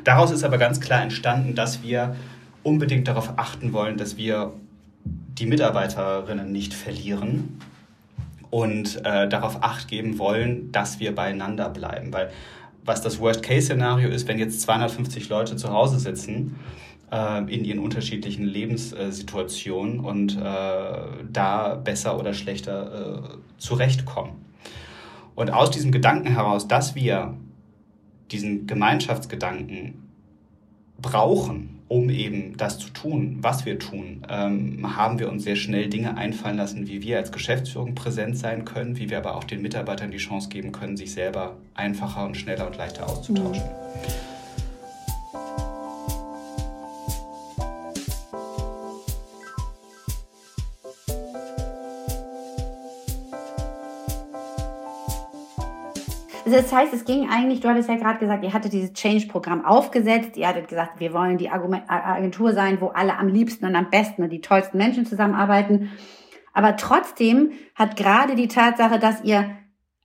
Daraus 0.04 0.32
ist 0.32 0.44
aber 0.44 0.58
ganz 0.58 0.80
klar 0.80 1.04
entstanden, 1.04 1.54
dass 1.54 1.84
wir 1.84 2.16
unbedingt 2.64 3.08
darauf 3.08 3.34
achten 3.38 3.72
wollen, 3.74 3.98
dass 3.98 4.18
wir 4.18 4.54
die 5.38 5.46
Mitarbeiterinnen 5.46 6.52
nicht 6.52 6.74
verlieren 6.74 7.60
und 8.50 9.06
äh, 9.06 9.28
darauf 9.28 9.64
acht 9.64 9.88
geben 9.88 10.20
wollen, 10.20 10.72
dass 10.72 11.00
wir 11.00 11.14
beieinander 11.14 11.70
bleiben. 11.70 12.14
Weil 12.14 12.32
was 12.84 13.02
das 13.02 13.20
Worst-Case-Szenario 13.20 14.10
ist, 14.10 14.28
wenn 14.28 14.40
jetzt 14.40 14.62
250 14.62 15.30
Leute 15.30 15.58
zu 15.58 15.72
Hause 15.72 16.00
sitzen 16.00 16.56
äh, 17.12 17.40
in 17.54 17.66
ihren 17.66 17.80
unterschiedlichen 17.80 18.46
Lebenssituationen 18.46 20.00
und 20.00 20.38
äh, 20.38 20.42
da 20.42 21.76
besser 21.76 22.18
oder 22.18 22.34
schlechter 22.34 23.24
äh, 23.24 23.38
zurechtkommen. 23.58 24.46
Und 25.36 25.52
aus 25.52 25.70
diesem 25.70 25.92
Gedanken 25.92 26.30
heraus, 26.30 26.68
dass 26.68 26.96
wir 26.96 27.36
diesen 28.32 28.68
Gemeinschaftsgedanken 28.68 29.96
brauchen, 31.00 31.77
um 31.88 32.10
eben 32.10 32.58
das 32.58 32.80
zu 32.80 32.90
tun, 32.90 33.38
was 33.42 33.66
wir 33.66 33.80
tun, 33.80 34.24
ähm, 34.30 34.98
haben 34.98 35.20
wir 35.20 35.30
uns 35.30 35.44
sehr 35.44 35.56
schnell 35.56 35.88
Dinge 35.88 36.18
einfallen 36.18 36.58
lassen, 36.58 36.88
wie 36.88 37.02
wir 37.02 37.18
als 37.18 37.32
Geschäftsführung 37.32 37.96
präsent 37.96 38.38
sein 38.38 38.66
können, 38.66 38.98
wie 38.98 39.10
wir 39.10 39.18
aber 39.18 39.36
auch 39.36 39.46
den 39.46 39.62
Mitarbeitern 39.62 40.12
die 40.12 40.18
Chance 40.18 40.50
geben 40.50 40.72
können, 40.72 40.98
sich 40.98 41.14
selber 41.14 41.58
einfacher 41.74 42.26
und 42.26 42.36
schneller 42.36 42.68
und 42.68 42.78
leichter 42.78 43.08
auszutauschen. 43.08 43.64
Mhm. 43.64 44.37
Das 56.52 56.74
heißt, 56.74 56.94
es 56.94 57.06
ging 57.06 57.30
eigentlich, 57.30 57.62
du 57.62 57.70
hattest 57.70 57.90
ja 57.90 57.96
gerade 57.96 58.20
gesagt, 58.20 58.44
ihr 58.44 58.54
hattet 58.54 58.74
dieses 58.74 58.94
Change-Programm 58.94 59.66
aufgesetzt, 59.66 60.38
ihr 60.38 60.48
hattet 60.48 60.68
gesagt, 60.68 61.00
wir 61.00 61.14
wollen 61.14 61.38
die 61.38 61.50
Agentur 61.50 62.54
sein, 62.54 62.82
wo 62.82 62.88
alle 62.88 63.18
am 63.18 63.28
liebsten 63.28 63.66
und 63.66 63.76
am 63.76 63.90
besten 63.90 64.24
und 64.24 64.30
die 64.30 64.42
tollsten 64.42 64.78
Menschen 64.78 65.06
zusammenarbeiten. 65.06 65.92
Aber 66.54 66.76
trotzdem 66.76 67.52
hat 67.76 67.96
gerade 67.96 68.36
die 68.36 68.48
Tatsache, 68.48 69.00
dass 69.00 69.24
ihr 69.24 69.50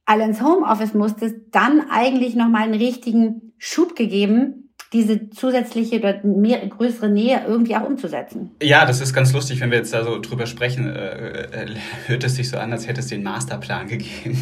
alle 0.04 0.24
ins 0.24 0.42
Homeoffice 0.42 0.94
musstet, 0.94 1.54
dann 1.54 1.82
eigentlich 1.90 2.34
nochmal 2.34 2.62
einen 2.62 2.74
richtigen 2.74 3.54
Schub 3.58 3.96
gegeben, 3.96 4.61
diese 4.92 5.30
zusätzliche 5.30 5.98
oder 5.98 6.22
mehr, 6.22 6.66
größere 6.66 7.08
Nähe 7.08 7.42
irgendwie 7.46 7.74
auch 7.76 7.86
umzusetzen. 7.86 8.50
Ja, 8.62 8.84
das 8.84 9.00
ist 9.00 9.14
ganz 9.14 9.32
lustig, 9.32 9.60
wenn 9.60 9.70
wir 9.70 9.78
jetzt 9.78 9.94
da 9.94 10.04
so 10.04 10.20
drüber 10.20 10.46
sprechen, 10.46 10.86
äh, 10.86 11.44
äh, 11.44 11.76
hört 12.06 12.24
es 12.24 12.36
sich 12.36 12.50
so 12.50 12.58
an, 12.58 12.72
als 12.72 12.86
hätte 12.86 13.00
es 13.00 13.06
den 13.06 13.22
Masterplan 13.22 13.88
gegeben. 13.88 14.36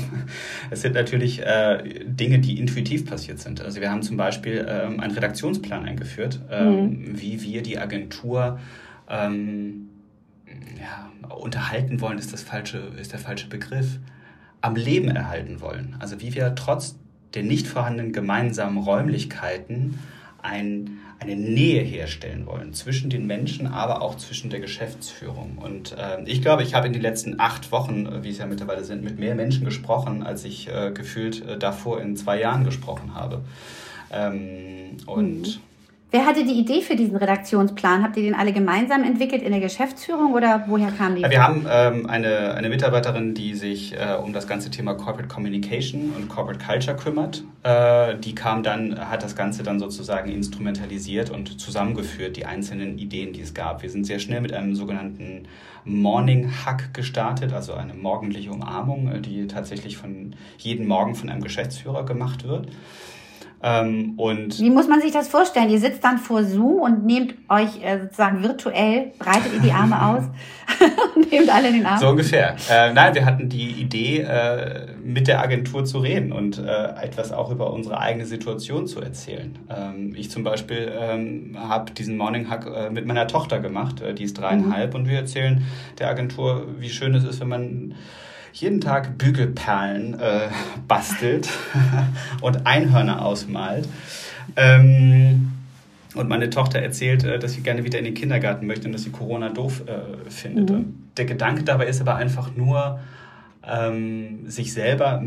Es 0.71 0.83
sind 0.83 0.95
natürlich 0.95 1.41
äh, 1.41 2.05
Dinge, 2.05 2.41
die 2.41 2.59
intuitiv 2.59 3.07
passiert 3.07 3.39
sind. 3.39 3.61
Also 3.61 3.81
wir 3.81 3.91
haben 3.91 4.03
zum 4.03 4.17
Beispiel 4.17 4.67
ähm, 4.69 5.01
einen 5.01 5.13
Redaktionsplan 5.13 5.85
eingeführt, 5.85 6.41
ähm, 6.51 6.81
mhm. 6.81 7.21
wie 7.21 7.43
wir 7.43 7.63
die 7.63 7.79
Agentur 7.79 8.59
ähm, 9.09 9.89
ja, 10.79 11.11
unterhalten 11.35 12.01
wollen, 12.01 12.19
ist 12.19 12.33
das 12.33 12.43
falsche, 12.43 12.79
ist 13.01 13.13
der 13.13 13.21
falsche 13.21 13.49
Begriff, 13.49 13.99
am 14.63 14.75
Leben 14.75 15.09
erhalten 15.09 15.61
wollen. 15.61 15.97
Also 16.01 16.21
wie 16.21 16.35
wir 16.35 16.55
trotz 16.55 16.97
der 17.35 17.45
nicht 17.45 17.69
vorhandenen 17.69 18.13
gemeinsamen 18.13 18.79
Räumlichkeiten 18.79 19.99
ein, 20.43 20.99
eine 21.19 21.37
Nähe 21.37 21.83
herstellen 21.83 22.47
wollen 22.47 22.73
zwischen 22.73 23.11
den 23.11 23.27
Menschen, 23.27 23.67
aber 23.67 24.03
auch 24.03 24.17
zwischen 24.17 24.51
der 24.51 24.61
Geschäftsführung. 24.61 25.59
Und 25.59 25.93
äh, 25.93 26.23
ich 26.25 26.43
glaube, 26.43 26.63
ich 26.63 26.75
habe 26.75 26.87
in 26.87 26.93
den 26.93 27.03
letzten 27.03 27.39
acht 27.41 27.73
Wochen, 27.73 28.07
äh, 28.07 28.23
wie 28.25 28.31
es 28.31 28.39
ja 28.39 28.47
mittlerweile 28.47 28.85
sind, 28.85 29.03
mit 29.03 29.19
mehr 29.19 29.35
Menschen 29.35 29.65
gesprochen, 29.65 30.23
als 30.23 30.45
ich 30.45 30.69
äh, 30.69 30.93
gefühlt 30.93 31.47
äh, 31.47 31.59
davor 31.59 32.01
in 32.01 32.17
zwei 32.17 32.41
Jahren 32.41 32.65
gesprochen 32.65 33.15
habe. 33.15 33.43
Ähm, 34.13 34.97
und 35.07 35.43
mhm. 35.43 35.70
Wer 36.13 36.27
hatte 36.27 36.45
die 36.45 36.59
Idee 36.59 36.81
für 36.81 36.97
diesen 36.97 37.15
Redaktionsplan? 37.17 38.03
Habt 38.03 38.17
ihr 38.17 38.25
den 38.25 38.35
alle 38.35 38.53
gemeinsam 38.53 39.05
entwickelt 39.05 39.43
in 39.43 39.53
der 39.53 39.61
Geschäftsführung 39.61 40.35
oder 40.35 40.65
woher 40.67 40.91
kam 40.91 41.15
die? 41.15 41.23
Wir 41.23 41.41
haben 41.41 41.67
ähm, 41.71 42.07
eine, 42.11 42.55
eine 42.55 42.69
Mitarbeiterin, 42.69 43.35
die 43.35 43.55
sich 43.55 43.95
äh, 43.95 44.17
um 44.21 44.33
das 44.33 44.49
ganze 44.49 44.73
Thema 44.73 44.95
Corporate 44.95 45.29
Communication 45.29 46.13
und 46.17 46.29
Corporate 46.29 46.59
Culture 46.65 46.97
kümmert. 46.97 47.45
Äh, 47.63 48.17
die 48.19 48.35
kam 48.35 48.65
dann, 48.65 48.99
hat 49.09 49.23
das 49.23 49.37
Ganze 49.37 49.63
dann 49.63 49.79
sozusagen 49.79 50.33
instrumentalisiert 50.33 51.31
und 51.31 51.61
zusammengeführt, 51.61 52.37
die 52.37 52.45
einzelnen 52.45 52.99
Ideen, 52.99 53.33
die 53.33 53.43
es 53.43 53.55
gab. 53.55 53.83
Wir 53.83 53.91
sind 53.91 54.05
sehr 54.05 54.19
schnell 54.19 54.41
mit 54.41 54.53
einem 54.53 54.75
sogenannten 54.75 55.47
Morning 55.85 56.51
Hug 56.67 56.93
gestartet, 56.93 57.53
also 57.53 57.75
eine 57.75 57.95
morgendliche 57.95 58.51
Umarmung, 58.51 59.13
äh, 59.13 59.21
die 59.21 59.47
tatsächlich 59.47 59.97
von 59.97 60.35
jeden 60.59 60.89
Morgen 60.89 61.15
von 61.15 61.31
einem 61.31 61.43
Geschäftsführer 61.43 62.05
gemacht 62.05 62.49
wird. 62.49 62.67
Ähm, 63.63 64.15
und 64.17 64.59
Wie 64.59 64.71
muss 64.71 64.89
man 64.89 65.03
sich 65.03 65.13
das 65.13 65.29
vorstellen? 65.29 65.69
Ihr 65.69 65.81
sitzt 65.81 66.03
dann 66.03 66.17
vor 66.17 66.45
Zoom 66.45 66.81
und 66.81 67.05
nehmt 67.05 67.35
euch 67.49 67.83
äh, 67.83 68.01
sozusagen 68.01 68.43
virtuell, 68.43 69.13
breitet 69.19 69.53
ihr 69.55 69.61
die 69.61 69.73
Arme 69.73 70.03
aus 70.07 70.25
und 71.17 71.31
nehmt 71.31 71.55
alle 71.55 71.71
den 71.71 71.85
Arm? 71.85 71.99
So 71.99 72.09
ungefähr. 72.09 72.57
Äh, 72.71 72.93
nein, 72.95 73.15
wir 73.15 73.27
hatten 73.27 73.51
die 73.51 73.71
Idee, 73.73 74.21
äh, 74.21 74.87
mit 75.03 75.29
der 75.29 75.41
Agentur 75.41 75.85
zu 75.85 75.99
reden 75.99 76.33
und 76.33 76.59
äh, 76.59 76.63
etwas 77.03 77.33
auch 77.33 77.51
über 77.51 77.73
unsere 77.73 77.99
eigene 77.99 78.25
Situation 78.25 78.87
zu 78.87 79.01
erzählen. 79.01 79.59
Ähm, 79.69 80.15
ich 80.17 80.31
zum 80.31 80.43
Beispiel 80.43 80.93
ähm, 80.99 81.57
habe 81.59 81.93
diesen 81.93 82.17
Morning 82.17 82.51
Hug 82.51 82.67
äh, 82.67 82.91
mit 82.91 83.07
meiner 83.07 83.27
Tochter 83.27 83.61
gemacht, 83.61 84.01
äh, 84.01 84.15
die 84.15 84.25
ist 84.25 84.39
dreieinhalb, 84.39 84.95
mhm. 84.95 85.01
und 85.01 85.09
wir 85.09 85.19
erzählen 85.19 85.65
der 85.99 86.09
Agentur, 86.09 86.67
wie 86.79 86.89
schön 86.89 87.15
es 87.15 87.25
ist, 87.25 87.41
wenn 87.41 87.49
man 87.49 87.95
jeden 88.53 88.81
Tag 88.81 89.19
Bügelperlen 89.19 90.19
äh, 90.19 90.49
bastelt 90.89 91.49
und 92.41 92.67
Einhörner 92.67 93.25
ausmalt. 93.25 93.89
Ähm, 94.57 95.53
und 96.15 96.29
meine 96.29 96.51
Tochter 96.51 96.81
erzählt, 96.81 97.25
äh, 97.25 97.39
dass 97.39 97.53
sie 97.53 97.61
gerne 97.61 97.85
wieder 97.85 97.99
in 97.99 98.05
den 98.05 98.15
Kindergarten 98.15 98.67
möchte 98.67 98.87
und 98.87 98.93
dass 98.93 99.05
sie 99.05 99.11
Corona 99.11 99.51
doof 99.51 99.83
äh, 99.87 100.31
findet. 100.31 100.71
Mhm. 100.71 100.95
Der 101.17 101.25
Gedanke 101.25 101.63
dabei 101.63 101.87
ist 101.87 102.01
aber 102.01 102.17
einfach 102.17 102.55
nur, 102.57 103.01
ähm, 103.63 104.49
sich 104.49 104.73
selber 104.73 105.23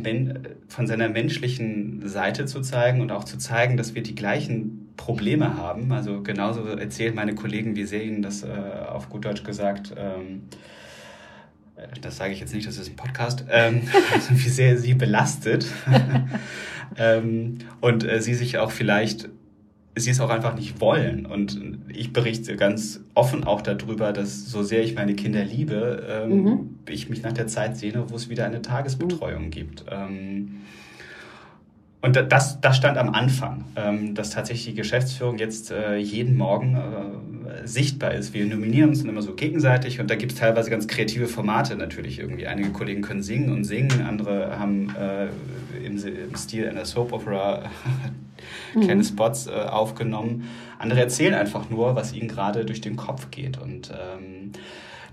von 0.67 0.87
seiner 0.87 1.09
menschlichen 1.09 2.07
Seite 2.07 2.45
zu 2.45 2.61
zeigen 2.61 3.01
und 3.01 3.11
auch 3.11 3.23
zu 3.23 3.37
zeigen, 3.37 3.77
dass 3.77 3.93
wir 3.95 4.01
die 4.01 4.15
gleichen 4.15 4.91
Probleme 4.97 5.57
haben. 5.57 5.91
Also 5.91 6.21
genauso 6.21 6.65
erzählen 6.65 7.13
meine 7.13 7.35
Kollegen, 7.35 7.75
wie 7.75 7.85
sehr 7.85 8.03
ihnen 8.03 8.21
das 8.21 8.43
äh, 8.43 8.47
auf 8.89 9.09
gut 9.09 9.25
Deutsch 9.25 9.43
gesagt 9.43 9.93
ähm, 9.95 10.43
das 12.01 12.17
sage 12.17 12.33
ich 12.33 12.39
jetzt 12.39 12.53
nicht, 12.53 12.67
das 12.67 12.77
ist 12.77 12.89
ein 12.89 12.95
Podcast, 12.95 13.45
ähm, 13.49 13.81
wie 14.29 14.49
sehr 14.49 14.77
sie 14.77 14.93
belastet 14.93 15.67
ähm, 16.97 17.59
und 17.81 18.03
äh, 18.03 18.21
sie 18.21 18.33
sich 18.33 18.57
auch 18.57 18.71
vielleicht, 18.71 19.29
sie 19.95 20.11
es 20.11 20.19
auch 20.19 20.29
einfach 20.29 20.55
nicht 20.55 20.79
wollen. 20.81 21.25
Und 21.25 21.59
ich 21.89 22.13
berichte 22.13 22.55
ganz 22.55 23.01
offen 23.15 23.43
auch 23.43 23.61
darüber, 23.61 24.13
dass 24.13 24.45
so 24.45 24.63
sehr 24.63 24.83
ich 24.83 24.95
meine 24.95 25.15
Kinder 25.15 25.43
liebe, 25.43 26.05
ähm, 26.09 26.43
mhm. 26.43 26.69
ich 26.87 27.09
mich 27.09 27.23
nach 27.23 27.33
der 27.33 27.47
Zeit 27.47 27.77
sehne, 27.77 28.09
wo 28.09 28.15
es 28.15 28.29
wieder 28.29 28.45
eine 28.45 28.61
Tagesbetreuung 28.61 29.45
mhm. 29.45 29.51
gibt. 29.51 29.85
Ähm, 29.89 30.61
und 32.03 32.17
das, 32.17 32.59
das 32.59 32.75
stand 32.75 32.97
am 32.97 33.15
Anfang, 33.15 33.63
ähm, 33.77 34.13
dass 34.13 34.31
tatsächlich 34.31 34.65
die 34.65 34.73
Geschäftsführung 34.73 35.37
jetzt 35.37 35.71
äh, 35.71 35.95
jeden 35.95 36.35
Morgen 36.35 36.75
äh, 36.75 37.65
sichtbar 37.65 38.13
ist. 38.13 38.33
Wir 38.33 38.45
nominieren 38.45 38.89
uns 38.89 38.99
dann 38.99 39.09
immer 39.09 39.21
so 39.21 39.35
gegenseitig 39.35 40.01
und 40.01 40.09
da 40.09 40.15
gibt 40.15 40.33
es 40.33 40.37
teilweise 40.37 40.69
ganz 40.69 40.89
kreative 40.89 41.27
Formate 41.27 41.77
natürlich 41.77 42.19
irgendwie. 42.19 42.45
Einige 42.45 42.71
Kollegen 42.71 43.01
können 43.03 43.23
singen 43.23 43.53
und 43.53 43.63
singen, 43.63 44.05
andere 44.05 44.59
haben 44.59 44.93
äh, 44.99 45.27
im, 45.77 45.95
im, 45.95 46.35
Stil 46.35 46.67
einer 46.67 46.83
Soap 46.83 47.13
Opera 47.13 47.71
kleine 48.73 48.95
mhm. 48.95 49.03
Spots 49.05 49.47
äh, 49.47 49.51
aufgenommen. 49.51 50.49
Andere 50.79 50.99
erzählen 50.99 51.33
einfach 51.33 51.69
nur, 51.69 51.95
was 51.95 52.11
ihnen 52.11 52.27
gerade 52.27 52.65
durch 52.65 52.81
den 52.81 52.97
Kopf 52.97 53.31
geht. 53.31 53.57
Und 53.57 53.91
ähm, 53.91 54.51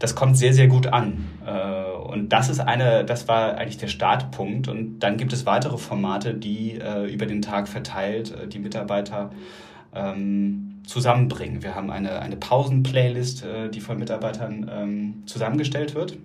das 0.00 0.14
kommt 0.14 0.36
sehr, 0.36 0.52
sehr 0.52 0.66
gut 0.66 0.88
an. 0.88 1.28
Äh, 1.46 1.92
und 1.92 2.30
das 2.30 2.48
ist 2.48 2.58
eine, 2.58 3.04
das 3.04 3.28
war 3.28 3.56
eigentlich 3.56 3.78
der 3.78 3.86
Startpunkt. 3.86 4.66
Und 4.66 4.98
dann 5.00 5.16
gibt 5.16 5.32
es 5.32 5.46
weitere 5.46 5.78
Formate, 5.78 6.34
die 6.34 6.80
äh, 6.80 7.04
über 7.04 7.26
den 7.26 7.42
Tag 7.42 7.68
verteilt 7.68 8.34
äh, 8.34 8.48
die 8.48 8.58
Mitarbeiter 8.58 9.30
ähm, 9.94 10.80
zusammenbringen. 10.86 11.62
Wir 11.62 11.74
haben 11.74 11.90
eine, 11.90 12.20
eine 12.20 12.36
Pausen-Playlist, 12.36 13.44
die 13.72 13.80
von 13.80 13.98
Mitarbeitern 13.98 14.68
ähm, 14.72 15.22
zusammengestellt 15.26 15.94
wird. 15.94 16.16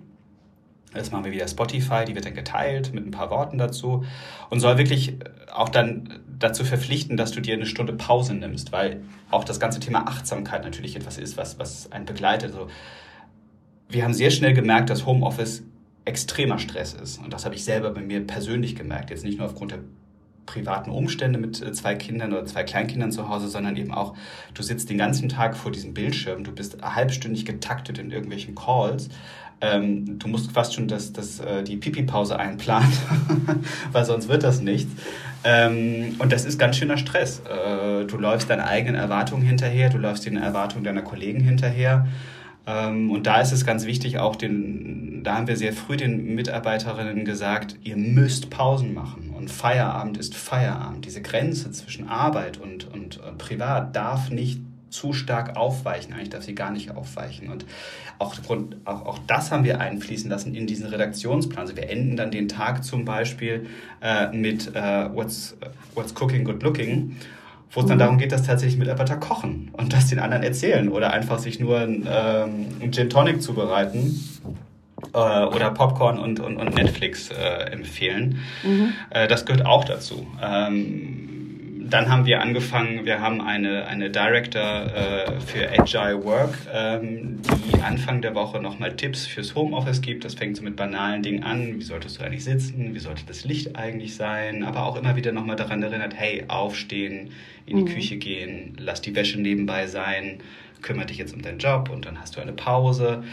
Das 0.94 1.12
machen 1.12 1.24
wir 1.24 1.32
wieder 1.32 1.46
Spotify, 1.46 2.04
die 2.06 2.14
wird 2.14 2.24
dann 2.24 2.34
geteilt 2.34 2.94
mit 2.94 3.06
ein 3.06 3.10
paar 3.10 3.30
Worten 3.30 3.58
dazu 3.58 4.04
und 4.48 4.60
soll 4.60 4.78
wirklich 4.78 5.18
auch 5.52 5.68
dann 5.68 6.20
dazu 6.38 6.64
verpflichten, 6.64 7.16
dass 7.16 7.32
du 7.32 7.40
dir 7.40 7.54
eine 7.54 7.66
Stunde 7.66 7.92
Pause 7.92 8.34
nimmst, 8.34 8.72
weil 8.72 9.02
auch 9.30 9.44
das 9.44 9.60
ganze 9.60 9.78
Thema 9.78 10.08
Achtsamkeit 10.08 10.64
natürlich 10.64 10.96
etwas 10.96 11.18
ist, 11.18 11.36
was, 11.36 11.58
was 11.58 11.92
einen 11.92 12.06
begleitet. 12.06 12.52
Also 12.52 12.68
wir 13.88 14.04
haben 14.04 14.14
sehr 14.14 14.30
schnell 14.30 14.54
gemerkt, 14.54 14.90
dass 14.90 15.06
Homeoffice 15.06 15.62
extremer 16.04 16.58
Stress 16.58 16.94
ist. 16.94 17.18
Und 17.18 17.32
das 17.32 17.44
habe 17.44 17.54
ich 17.54 17.64
selber 17.64 17.90
bei 17.90 18.00
mir 18.00 18.24
persönlich 18.26 18.76
gemerkt. 18.76 19.10
Jetzt 19.10 19.24
nicht 19.24 19.38
nur 19.38 19.46
aufgrund 19.46 19.72
der 19.72 19.80
privaten 20.46 20.90
Umstände 20.90 21.38
mit 21.38 21.60
äh, 21.60 21.72
zwei 21.72 21.96
Kindern 21.96 22.32
oder 22.32 22.46
zwei 22.46 22.62
Kleinkindern 22.62 23.12
zu 23.12 23.28
Hause, 23.28 23.48
sondern 23.48 23.76
eben 23.76 23.92
auch, 23.92 24.14
du 24.54 24.62
sitzt 24.62 24.88
den 24.88 24.98
ganzen 24.98 25.28
Tag 25.28 25.56
vor 25.56 25.72
diesem 25.72 25.92
Bildschirm, 25.92 26.44
du 26.44 26.52
bist 26.52 26.78
halbstündig 26.82 27.44
getaktet 27.44 27.98
in 27.98 28.12
irgendwelchen 28.12 28.54
Calls. 28.54 29.08
Ähm, 29.60 30.18
du 30.18 30.28
musst 30.28 30.52
fast 30.52 30.74
schon 30.74 30.86
das, 30.86 31.12
das, 31.12 31.40
äh, 31.40 31.64
die 31.64 31.76
Pipi-Pause 31.76 32.38
einplanen, 32.38 32.92
weil 33.92 34.04
sonst 34.04 34.28
wird 34.28 34.42
das 34.44 34.60
nichts. 34.60 34.92
Ähm, 35.44 36.14
und 36.18 36.30
das 36.30 36.44
ist 36.44 36.58
ganz 36.58 36.76
schöner 36.76 36.98
Stress. 36.98 37.40
Äh, 37.40 38.04
du 38.04 38.18
läufst 38.18 38.50
deinen 38.50 38.60
eigenen 38.60 38.96
Erwartungen 38.96 39.42
hinterher, 39.42 39.88
du 39.88 39.98
läufst 39.98 40.26
den 40.26 40.36
Erwartungen 40.36 40.84
deiner 40.84 41.02
Kollegen 41.02 41.40
hinterher. 41.40 42.06
Ähm, 42.66 43.10
und 43.10 43.26
da 43.26 43.40
ist 43.40 43.52
es 43.52 43.64
ganz 43.64 43.86
wichtig, 43.86 44.18
auch 44.18 44.36
den, 44.36 45.22
da 45.22 45.36
haben 45.36 45.46
wir 45.46 45.56
sehr 45.56 45.72
früh 45.72 45.96
den 45.96 46.34
Mitarbeiterinnen 46.34 47.24
gesagt, 47.24 47.76
ihr 47.82 47.96
müsst 47.96 48.50
Pausen 48.50 48.92
machen. 48.92 49.30
Und 49.36 49.50
Feierabend 49.50 50.16
ist 50.16 50.34
Feierabend. 50.34 51.04
Diese 51.04 51.22
Grenze 51.22 51.70
zwischen 51.70 52.08
Arbeit 52.08 52.58
und, 52.58 52.92
und, 52.92 53.18
und 53.18 53.38
Privat 53.38 53.94
darf 53.94 54.30
nicht 54.30 54.60
zu 54.90 55.12
stark 55.12 55.56
aufweichen. 55.56 56.12
Eigentlich 56.14 56.30
darf 56.30 56.44
sie 56.44 56.54
gar 56.54 56.70
nicht 56.70 56.90
aufweichen. 56.90 57.50
Und 57.50 57.66
auch, 58.18 58.34
auch, 58.84 59.06
auch 59.06 59.18
das 59.26 59.52
haben 59.52 59.64
wir 59.64 59.80
einfließen 59.80 60.30
lassen 60.30 60.54
in 60.54 60.66
diesen 60.66 60.86
Redaktionsplan. 60.86 61.58
Also 61.58 61.76
wir 61.76 61.88
enden 61.90 62.16
dann 62.16 62.30
den 62.30 62.48
Tag 62.48 62.82
zum 62.82 63.04
Beispiel 63.04 63.66
äh, 64.00 64.28
mit 64.32 64.74
äh, 64.74 65.14
what's, 65.14 65.56
what's 65.94 66.14
Cooking 66.20 66.44
Good 66.44 66.62
Looking 66.62 67.16
wo 67.70 67.80
es 67.80 67.86
dann 67.86 67.96
mhm. 67.96 68.00
darum 68.00 68.18
geht, 68.18 68.32
dass 68.32 68.44
tatsächlich 68.44 68.78
Mitarbeiter 68.78 69.16
kochen 69.16 69.70
und 69.72 69.92
das 69.92 70.08
den 70.08 70.18
anderen 70.18 70.42
erzählen 70.42 70.88
oder 70.88 71.12
einfach 71.12 71.38
sich 71.38 71.60
nur 71.60 71.78
ein, 71.80 72.06
ähm, 72.08 72.66
ein 72.80 72.92
Gin 72.92 73.10
Tonic 73.10 73.42
zubereiten 73.42 74.20
äh, 75.12 75.44
oder 75.44 75.70
Popcorn 75.70 76.18
und, 76.18 76.40
und, 76.40 76.56
und 76.56 76.74
Netflix 76.74 77.30
äh, 77.30 77.70
empfehlen. 77.70 78.38
Mhm. 78.62 78.92
Äh, 79.10 79.28
das 79.28 79.46
gehört 79.46 79.66
auch 79.66 79.84
dazu. 79.84 80.26
Ähm, 80.42 81.35
dann 81.90 82.10
haben 82.10 82.26
wir 82.26 82.40
angefangen, 82.40 83.04
wir 83.04 83.20
haben 83.20 83.40
eine, 83.40 83.86
eine 83.86 84.10
Director 84.10 84.62
äh, 84.62 85.40
für 85.40 85.68
Agile 85.70 86.24
Work, 86.24 86.58
ähm, 86.72 87.40
die 87.72 87.80
Anfang 87.80 88.22
der 88.22 88.34
Woche 88.34 88.60
nochmal 88.60 88.94
Tipps 88.96 89.26
fürs 89.26 89.54
Homeoffice 89.54 90.00
gibt. 90.00 90.24
Das 90.24 90.34
fängt 90.34 90.56
so 90.56 90.62
mit 90.62 90.76
banalen 90.76 91.22
Dingen 91.22 91.42
an. 91.42 91.78
Wie 91.78 91.82
solltest 91.82 92.18
du 92.18 92.24
eigentlich 92.24 92.44
sitzen? 92.44 92.94
Wie 92.94 92.98
sollte 92.98 93.22
das 93.26 93.44
Licht 93.44 93.76
eigentlich 93.76 94.16
sein? 94.16 94.64
Aber 94.64 94.84
auch 94.84 94.96
immer 94.96 95.16
wieder 95.16 95.32
nochmal 95.32 95.56
daran 95.56 95.82
erinnert, 95.82 96.14
hey, 96.14 96.44
aufstehen, 96.48 97.30
in 97.66 97.76
die 97.76 97.82
mhm. 97.82 97.94
Küche 97.94 98.16
gehen, 98.16 98.76
lass 98.78 99.00
die 99.00 99.14
Wäsche 99.14 99.40
nebenbei 99.40 99.86
sein, 99.86 100.38
kümmere 100.82 101.06
dich 101.06 101.18
jetzt 101.18 101.34
um 101.34 101.42
deinen 101.42 101.58
Job 101.58 101.90
und 101.90 102.04
dann 102.04 102.20
hast 102.20 102.36
du 102.36 102.40
eine 102.40 102.52
Pause. 102.52 103.24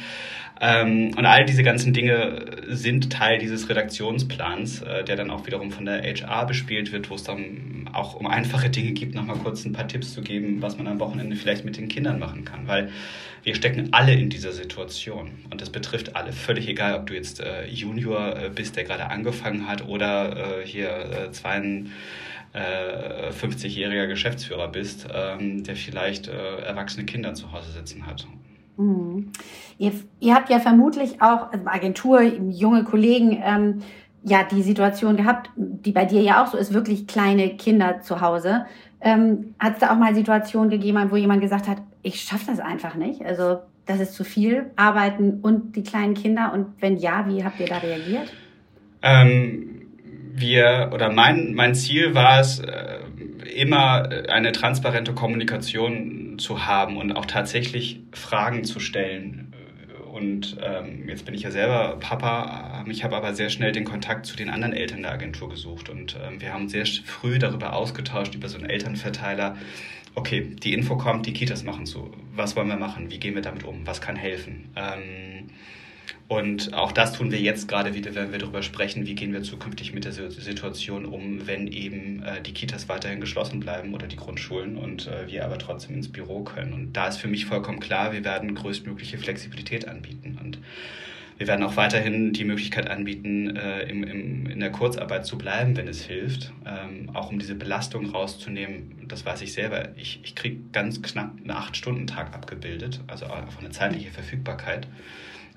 Ähm, 0.61 1.11
und 1.17 1.25
all 1.25 1.45
diese 1.45 1.63
ganzen 1.63 1.93
Dinge 1.93 2.45
sind 2.67 3.11
Teil 3.11 3.39
dieses 3.39 3.69
Redaktionsplans, 3.69 4.81
äh, 4.81 5.03
der 5.03 5.15
dann 5.15 5.29
auch 5.29 5.45
wiederum 5.45 5.71
von 5.71 5.85
der 5.85 6.01
HR 6.03 6.45
bespielt 6.45 6.91
wird, 6.91 7.09
wo 7.09 7.15
es 7.15 7.23
dann 7.23 7.89
auch 7.91 8.15
um 8.15 8.27
einfache 8.27 8.69
Dinge 8.69 8.91
gibt, 8.91 9.15
nochmal 9.15 9.37
kurz 9.37 9.65
ein 9.65 9.73
paar 9.73 9.87
Tipps 9.87 10.13
zu 10.13 10.21
geben, 10.21 10.61
was 10.61 10.77
man 10.77 10.87
am 10.87 10.99
Wochenende 10.99 11.35
vielleicht 11.35 11.65
mit 11.65 11.77
den 11.77 11.87
Kindern 11.89 12.19
machen 12.19 12.45
kann. 12.45 12.67
Weil 12.67 12.91
wir 13.43 13.55
stecken 13.55 13.89
alle 13.91 14.13
in 14.13 14.29
dieser 14.29 14.53
Situation 14.53 15.31
und 15.49 15.59
das 15.59 15.69
betrifft 15.69 16.15
alle. 16.15 16.31
Völlig 16.31 16.67
egal, 16.67 16.95
ob 16.95 17.07
du 17.07 17.13
jetzt 17.13 17.41
äh, 17.41 17.65
Junior 17.67 18.37
äh, 18.37 18.49
bist, 18.49 18.77
der 18.77 18.85
gerade 18.85 19.09
angefangen 19.09 19.67
hat 19.67 19.85
oder 19.87 20.61
äh, 20.61 20.65
hier 20.65 20.89
äh, 20.89 21.31
zwei 21.31 21.53
50-jähriger 22.53 24.03
äh, 24.03 24.07
Geschäftsführer 24.07 24.67
bist, 24.67 25.07
ähm, 25.11 25.63
der 25.63 25.75
vielleicht 25.75 26.27
erwachsene 26.27 27.03
Kinder 27.05 27.33
zu 27.33 27.51
Hause 27.51 27.71
sitzen 27.71 28.05
hat. 28.05 28.27
Mhm. 28.77 29.31
Ihr, 29.77 29.91
ihr, 30.19 30.33
habt 30.33 30.49
ja 30.49 30.59
vermutlich 30.59 31.21
auch, 31.21 31.51
also 31.51 31.65
Agentur, 31.65 32.21
junge 32.21 32.83
Kollegen, 32.83 33.41
ähm, 33.43 33.79
ja, 34.23 34.43
die 34.43 34.63
Situation 34.63 35.17
gehabt, 35.17 35.49
die 35.55 35.91
bei 35.91 36.05
dir 36.05 36.21
ja 36.21 36.43
auch 36.43 36.47
so 36.47 36.57
ist, 36.57 36.73
wirklich 36.73 37.07
kleine 37.07 37.57
Kinder 37.57 37.99
zu 38.01 38.21
Hause. 38.21 38.65
Ähm, 39.01 39.55
hat 39.59 39.73
es 39.73 39.79
da 39.79 39.91
auch 39.91 39.97
mal 39.97 40.15
Situationen 40.15 40.69
gegeben, 40.69 41.11
wo 41.11 41.17
jemand 41.17 41.41
gesagt 41.41 41.67
hat, 41.67 41.77
ich 42.03 42.21
schaffe 42.21 42.45
das 42.47 42.59
einfach 42.59 42.95
nicht? 42.95 43.25
Also 43.25 43.59
das 43.85 43.99
ist 43.99 44.13
zu 44.13 44.23
viel, 44.23 44.71
arbeiten 44.77 45.41
und 45.41 45.75
die 45.75 45.83
kleinen 45.83 46.13
Kinder. 46.13 46.53
Und 46.53 46.67
wenn 46.79 46.97
ja, 46.97 47.25
wie 47.27 47.43
habt 47.43 47.59
ihr 47.59 47.67
da 47.67 47.79
reagiert? 47.79 48.33
Ähm, 49.01 49.81
wir 50.33 50.91
oder 50.93 51.11
mein, 51.11 51.53
mein 51.53 51.75
Ziel 51.75 52.15
war 52.15 52.39
es, 52.39 52.59
äh, 52.59 52.99
immer 53.55 54.09
eine 54.29 54.51
transparente 54.51 55.13
Kommunikation 55.13 56.22
zu 56.37 56.65
haben 56.65 56.97
und 56.97 57.13
auch 57.13 57.25
tatsächlich 57.25 58.01
Fragen 58.11 58.63
zu 58.63 58.79
stellen. 58.79 59.53
Und 60.11 60.57
ähm, 60.61 61.09
jetzt 61.09 61.25
bin 61.25 61.33
ich 61.33 61.41
ja 61.41 61.49
selber 61.49 61.97
Papa, 61.99 62.85
ich 62.87 63.03
habe 63.03 63.15
aber 63.15 63.33
sehr 63.33 63.49
schnell 63.49 63.71
den 63.71 63.83
Kontakt 63.83 64.27
zu 64.27 64.35
den 64.35 64.49
anderen 64.49 64.73
Eltern 64.73 65.01
der 65.01 65.11
Agentur 65.11 65.49
gesucht 65.49 65.89
und 65.89 66.15
ähm, 66.23 66.39
wir 66.39 66.53
haben 66.53 66.69
sehr 66.69 66.85
früh 66.85 67.39
darüber 67.39 67.73
ausgetauscht, 67.73 68.35
über 68.35 68.47
so 68.47 68.57
einen 68.57 68.69
Elternverteiler. 68.69 69.57
Okay, 70.13 70.55
die 70.61 70.73
Info 70.73 70.97
kommt, 70.97 71.25
die 71.25 71.33
Kitas 71.33 71.63
machen 71.63 71.87
zu. 71.87 72.11
Was 72.35 72.55
wollen 72.55 72.67
wir 72.67 72.77
machen? 72.77 73.09
Wie 73.09 73.17
gehen 73.17 73.33
wir 73.33 73.41
damit 73.41 73.63
um? 73.63 73.87
Was 73.87 74.01
kann 74.01 74.15
helfen? 74.15 74.69
Ähm, 74.75 75.49
und 76.37 76.73
auch 76.73 76.91
das 76.91 77.13
tun 77.13 77.31
wir 77.31 77.39
jetzt 77.39 77.67
gerade 77.67 77.93
wieder, 77.93 78.15
wenn 78.15 78.31
wir 78.31 78.39
darüber 78.39 78.61
sprechen, 78.61 79.05
wie 79.05 79.15
gehen 79.15 79.33
wir 79.33 79.43
zukünftig 79.43 79.93
mit 79.93 80.05
der 80.05 80.11
Situation 80.11 81.05
um, 81.05 81.47
wenn 81.47 81.67
eben 81.67 82.23
äh, 82.23 82.41
die 82.41 82.53
Kitas 82.53 82.89
weiterhin 82.89 83.19
geschlossen 83.19 83.59
bleiben 83.59 83.93
oder 83.93 84.07
die 84.07 84.15
Grundschulen 84.15 84.77
und 84.77 85.07
äh, 85.07 85.27
wir 85.27 85.45
aber 85.45 85.57
trotzdem 85.57 85.95
ins 85.95 86.11
Büro 86.11 86.43
können. 86.43 86.73
Und 86.73 86.93
da 86.93 87.07
ist 87.07 87.17
für 87.17 87.27
mich 87.27 87.45
vollkommen 87.45 87.79
klar, 87.79 88.13
wir 88.13 88.23
werden 88.23 88.55
größtmögliche 88.55 89.17
Flexibilität 89.17 89.87
anbieten. 89.87 90.39
Und 90.43 90.59
wir 91.37 91.47
werden 91.47 91.63
auch 91.63 91.77
weiterhin 91.77 92.31
die 92.31 92.45
Möglichkeit 92.45 92.89
anbieten, 92.89 93.55
äh, 93.55 93.83
im, 93.83 94.03
im, 94.03 94.45
in 94.45 94.59
der 94.59 94.71
Kurzarbeit 94.71 95.25
zu 95.25 95.37
bleiben, 95.37 95.75
wenn 95.75 95.87
es 95.87 96.03
hilft, 96.03 96.53
ähm, 96.65 97.09
auch 97.13 97.31
um 97.31 97.39
diese 97.39 97.55
Belastung 97.55 98.05
rauszunehmen. 98.11 99.05
Das 99.07 99.25
weiß 99.25 99.41
ich 99.41 99.53
selber. 99.53 99.89
Ich, 99.97 100.19
ich 100.23 100.35
kriege 100.35 100.57
ganz 100.71 101.01
knapp 101.01 101.33
einen 101.37 101.51
Acht-Stunden-Tag 101.51 102.33
abgebildet, 102.33 103.01
also 103.07 103.25
auch 103.25 103.59
eine 103.59 103.71
zeitliche 103.71 104.11
Verfügbarkeit 104.11 104.87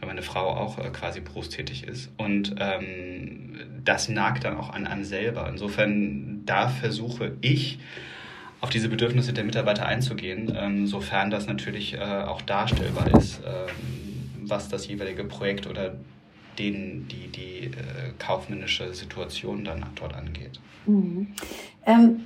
weil 0.00 0.08
meine 0.08 0.22
Frau 0.22 0.48
auch 0.48 0.78
äh, 0.78 0.90
quasi 0.90 1.20
berufstätig 1.20 1.86
ist. 1.86 2.10
Und 2.16 2.56
ähm, 2.58 3.60
das 3.84 4.08
nagt 4.08 4.44
dann 4.44 4.56
auch 4.56 4.70
an 4.70 4.86
einem 4.86 5.04
selber. 5.04 5.48
Insofern, 5.48 6.42
da 6.44 6.68
versuche 6.68 7.32
ich, 7.40 7.78
auf 8.60 8.70
diese 8.70 8.88
Bedürfnisse 8.88 9.32
der 9.32 9.44
Mitarbeiter 9.44 9.86
einzugehen, 9.86 10.52
ähm, 10.56 10.86
sofern 10.86 11.30
das 11.30 11.46
natürlich 11.46 11.94
äh, 11.94 11.98
auch 11.98 12.42
darstellbar 12.42 13.06
ist, 13.14 13.40
ähm, 13.46 14.48
was 14.48 14.68
das 14.68 14.88
jeweilige 14.88 15.24
Projekt 15.24 15.66
oder 15.66 15.94
den, 16.58 17.06
die, 17.08 17.28
die 17.28 17.66
äh, 17.66 18.12
kaufmännische 18.18 18.94
Situation 18.94 19.64
dann 19.64 19.84
dort 19.94 20.14
angeht. 20.14 20.58
Mhm. 20.86 21.28
Ähm, 21.84 22.20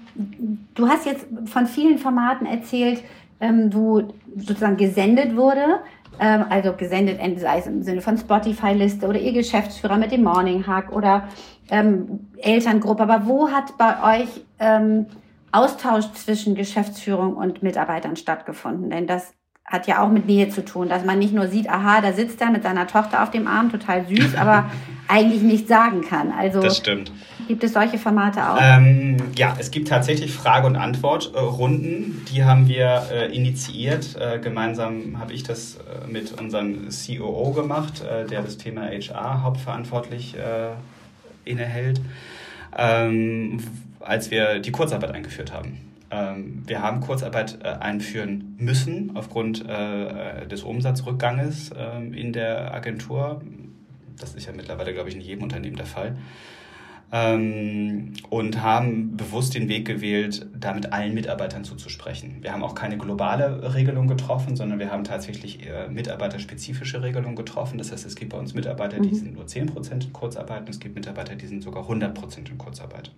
du 0.74 0.88
hast 0.88 1.06
jetzt 1.06 1.26
von 1.46 1.66
vielen 1.66 1.98
Formaten 1.98 2.46
erzählt, 2.46 3.02
ähm, 3.40 3.72
wo 3.72 4.14
sozusagen 4.36 4.76
gesendet 4.76 5.34
wurde 5.34 5.80
ähm, 6.20 6.44
also 6.50 6.74
gesendet, 6.74 7.18
sei 7.40 7.58
es 7.58 7.66
im 7.66 7.82
Sinne 7.82 8.02
von 8.02 8.18
Spotify-Liste 8.18 9.06
oder 9.06 9.18
ihr 9.18 9.32
Geschäftsführer 9.32 9.96
mit 9.96 10.12
dem 10.12 10.22
Morning 10.22 10.66
Hack 10.66 10.92
oder 10.92 11.28
ähm, 11.70 12.28
Elterngruppe. 12.36 13.02
Aber 13.02 13.26
wo 13.26 13.50
hat 13.50 13.78
bei 13.78 14.20
euch 14.20 14.28
ähm, 14.58 15.06
Austausch 15.50 16.12
zwischen 16.12 16.54
Geschäftsführung 16.54 17.34
und 17.36 17.62
Mitarbeitern 17.62 18.16
stattgefunden? 18.16 18.90
Denn 18.90 19.06
das 19.06 19.32
hat 19.64 19.86
ja 19.86 20.02
auch 20.02 20.10
mit 20.10 20.26
Nähe 20.26 20.50
zu 20.50 20.64
tun, 20.64 20.88
dass 20.88 21.04
man 21.04 21.18
nicht 21.18 21.32
nur 21.32 21.48
sieht, 21.48 21.70
aha, 21.70 22.00
da 22.00 22.12
sitzt 22.12 22.40
er 22.40 22.50
mit 22.50 22.64
seiner 22.64 22.86
Tochter 22.86 23.22
auf 23.22 23.30
dem 23.30 23.46
Arm, 23.46 23.70
total 23.70 24.06
süß, 24.06 24.34
aber 24.34 24.70
eigentlich 25.08 25.42
nichts 25.42 25.68
sagen 25.68 26.02
kann. 26.02 26.32
Also 26.32 26.60
das 26.60 26.76
stimmt. 26.76 27.12
Gibt 27.50 27.64
es 27.64 27.72
solche 27.72 27.98
Formate 27.98 28.48
auch? 28.48 28.56
Ähm, 28.62 29.16
ja, 29.34 29.56
es 29.58 29.72
gibt 29.72 29.88
tatsächlich 29.88 30.32
Frage- 30.32 30.68
und 30.68 30.76
Antwortrunden. 30.76 32.24
Die 32.32 32.44
haben 32.44 32.68
wir 32.68 33.08
äh, 33.10 33.34
initiiert. 33.34 34.16
Äh, 34.20 34.38
gemeinsam 34.38 35.18
habe 35.18 35.32
ich 35.32 35.42
das 35.42 35.74
äh, 35.74 36.06
mit 36.06 36.40
unserem 36.40 36.90
COO 36.90 37.50
gemacht, 37.50 38.04
äh, 38.04 38.24
der 38.24 38.42
das 38.42 38.56
Thema 38.56 38.82
HR 38.82 39.42
hauptverantwortlich 39.42 40.36
äh, 40.36 40.74
innehält, 41.44 42.00
ähm, 42.78 43.58
als 43.98 44.30
wir 44.30 44.60
die 44.60 44.70
Kurzarbeit 44.70 45.10
eingeführt 45.10 45.52
haben. 45.52 45.80
Ähm, 46.12 46.62
wir 46.68 46.82
haben 46.82 47.00
Kurzarbeit 47.00 47.58
äh, 47.64 47.66
einführen 47.66 48.54
müssen 48.58 49.10
aufgrund 49.16 49.64
des 49.68 50.62
Umsatzrückganges 50.62 51.72
ähm, 51.76 52.14
in 52.14 52.32
der 52.32 52.72
Agentur. 52.72 53.42
Das 54.20 54.36
ist 54.36 54.46
ja 54.46 54.52
mittlerweile, 54.52 54.92
glaube 54.92 55.08
ich, 55.08 55.16
in 55.16 55.20
jedem 55.20 55.42
Unternehmen 55.42 55.74
der 55.74 55.86
Fall 55.86 56.14
ähm, 57.12 58.12
und 58.28 58.62
haben 58.62 59.16
bewusst 59.16 59.54
den 59.54 59.68
Weg 59.68 59.86
gewählt, 59.86 60.46
da 60.58 60.72
mit 60.72 60.92
allen 60.92 61.12
Mitarbeitern 61.12 61.64
zuzusprechen. 61.64 62.38
Wir 62.40 62.52
haben 62.52 62.62
auch 62.62 62.74
keine 62.74 62.98
globale 62.98 63.74
Regelung 63.74 64.06
getroffen, 64.06 64.56
sondern 64.56 64.78
wir 64.78 64.92
haben 64.92 65.04
tatsächlich 65.04 65.66
eher 65.66 65.88
mitarbeiterspezifische 65.88 67.02
Regelungen 67.02 67.36
getroffen. 67.36 67.78
Das 67.78 67.90
heißt, 67.90 68.06
es 68.06 68.14
gibt 68.14 68.32
bei 68.32 68.38
uns 68.38 68.54
Mitarbeiter, 68.54 69.00
die 69.00 69.08
mhm. 69.08 69.14
sind 69.14 69.34
nur 69.34 69.44
10% 69.44 70.04
in 70.04 70.12
Kurzarbeit 70.12 70.60
und 70.60 70.70
es 70.70 70.78
gibt 70.78 70.94
Mitarbeiter, 70.94 71.34
die 71.34 71.46
sind 71.46 71.62
sogar 71.62 71.88
100% 71.88 72.48
in 72.48 72.58
Kurzarbeit. 72.58 73.10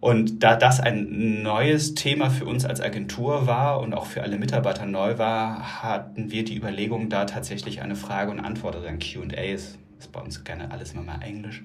Und 0.00 0.44
da 0.44 0.54
das 0.54 0.78
ein 0.78 1.42
neues 1.42 1.94
Thema 1.94 2.30
für 2.30 2.46
uns 2.46 2.64
als 2.64 2.80
Agentur 2.80 3.48
war 3.48 3.80
und 3.80 3.94
auch 3.94 4.06
für 4.06 4.22
alle 4.22 4.38
Mitarbeiter 4.38 4.86
neu 4.86 5.18
war, 5.18 5.82
hatten 5.82 6.30
wir 6.30 6.44
die 6.44 6.56
Überlegung, 6.56 7.08
da 7.08 7.24
tatsächlich 7.24 7.82
eine 7.82 7.96
Frage 7.96 8.30
und 8.30 8.38
Antwort, 8.38 8.76
also 8.76 8.86
ein 8.86 9.00
QAs 9.00 9.76
ist 9.98 10.12
bei 10.12 10.20
uns 10.20 10.44
gerne 10.44 10.70
alles 10.70 10.92
immer 10.92 11.02
mal 11.02 11.22
Englisch, 11.22 11.62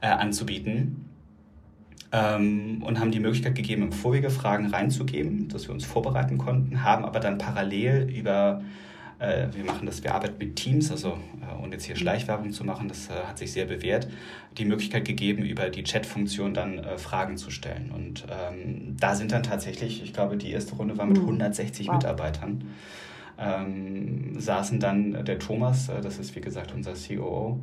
äh, 0.00 0.08
anzubieten. 0.08 1.10
Ähm, 2.12 2.82
und 2.84 3.00
haben 3.00 3.10
die 3.10 3.18
Möglichkeit 3.18 3.56
gegeben, 3.56 3.82
im 3.82 3.92
Vorwege 3.92 4.30
Fragen 4.30 4.66
reinzugeben, 4.66 5.48
dass 5.48 5.66
wir 5.66 5.74
uns 5.74 5.84
vorbereiten 5.84 6.38
konnten, 6.38 6.84
haben 6.84 7.04
aber 7.04 7.18
dann 7.18 7.36
parallel 7.36 8.08
über 8.08 8.62
äh, 9.18 9.48
wir 9.52 9.64
machen 9.64 9.86
das, 9.86 10.02
wir 10.04 10.14
arbeiten 10.14 10.36
mit 10.38 10.56
Teams, 10.56 10.90
also 10.90 11.18
äh, 11.40 11.62
und 11.62 11.72
jetzt 11.72 11.84
hier 11.84 11.96
Schleichwerbung 11.96 12.52
zu 12.52 12.64
machen, 12.64 12.88
das 12.88 13.08
äh, 13.08 13.12
hat 13.26 13.38
sich 13.38 13.52
sehr 13.52 13.64
bewährt, 13.64 14.08
die 14.58 14.64
Möglichkeit 14.64 15.04
gegeben, 15.04 15.42
über 15.42 15.70
die 15.70 15.84
Chat-Funktion 15.84 16.54
dann 16.54 16.78
äh, 16.78 16.98
Fragen 16.98 17.36
zu 17.36 17.50
stellen. 17.50 17.90
Und 17.94 18.26
ähm, 18.30 18.96
da 19.00 19.14
sind 19.14 19.32
dann 19.32 19.42
tatsächlich, 19.42 20.02
ich 20.02 20.12
glaube, 20.12 20.36
die 20.36 20.50
erste 20.50 20.74
Runde 20.74 20.98
war 20.98 21.06
mit 21.06 21.18
160 21.18 21.86
mhm. 21.86 21.92
wow. 21.92 21.96
Mitarbeitern 21.96 22.64
ähm, 23.38 24.38
saßen 24.38 24.80
dann 24.80 25.24
der 25.24 25.38
Thomas, 25.38 25.88
äh, 25.88 26.00
das 26.00 26.18
ist 26.18 26.34
wie 26.36 26.40
gesagt 26.40 26.72
unser 26.74 26.94
COO, 26.94 27.60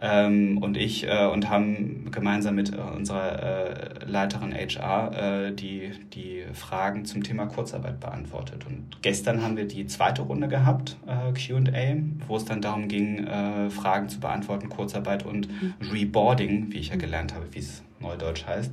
ähm, 0.00 0.58
und 0.58 0.76
ich 0.76 1.06
äh, 1.06 1.26
und 1.26 1.48
haben 1.48 2.10
gemeinsam 2.10 2.56
mit 2.56 2.72
äh, 2.72 2.80
unserer 2.80 4.02
äh, 4.02 4.04
Leiterin 4.04 4.52
HR 4.52 5.46
äh, 5.46 5.52
die, 5.52 5.92
die 6.12 6.42
Fragen 6.52 7.04
zum 7.04 7.22
Thema 7.22 7.46
Kurzarbeit 7.46 8.00
beantwortet. 8.00 8.66
Und 8.66 9.02
gestern 9.02 9.42
haben 9.42 9.56
wir 9.56 9.66
die 9.66 9.86
zweite 9.86 10.22
Runde 10.22 10.48
gehabt, 10.48 10.96
äh, 11.06 11.32
QA, 11.32 11.96
wo 12.26 12.36
es 12.36 12.44
dann 12.44 12.60
darum 12.60 12.88
ging, 12.88 13.24
äh, 13.24 13.70
Fragen 13.70 14.08
zu 14.08 14.18
beantworten, 14.18 14.68
Kurzarbeit 14.68 15.24
und 15.24 15.48
mhm. 15.48 15.74
Reboarding, 15.92 16.72
wie 16.72 16.78
ich 16.78 16.88
ja 16.88 16.96
gelernt 16.96 17.34
habe, 17.34 17.46
wie 17.52 17.60
es 17.60 17.82
neudeutsch 18.00 18.46
heißt. 18.46 18.72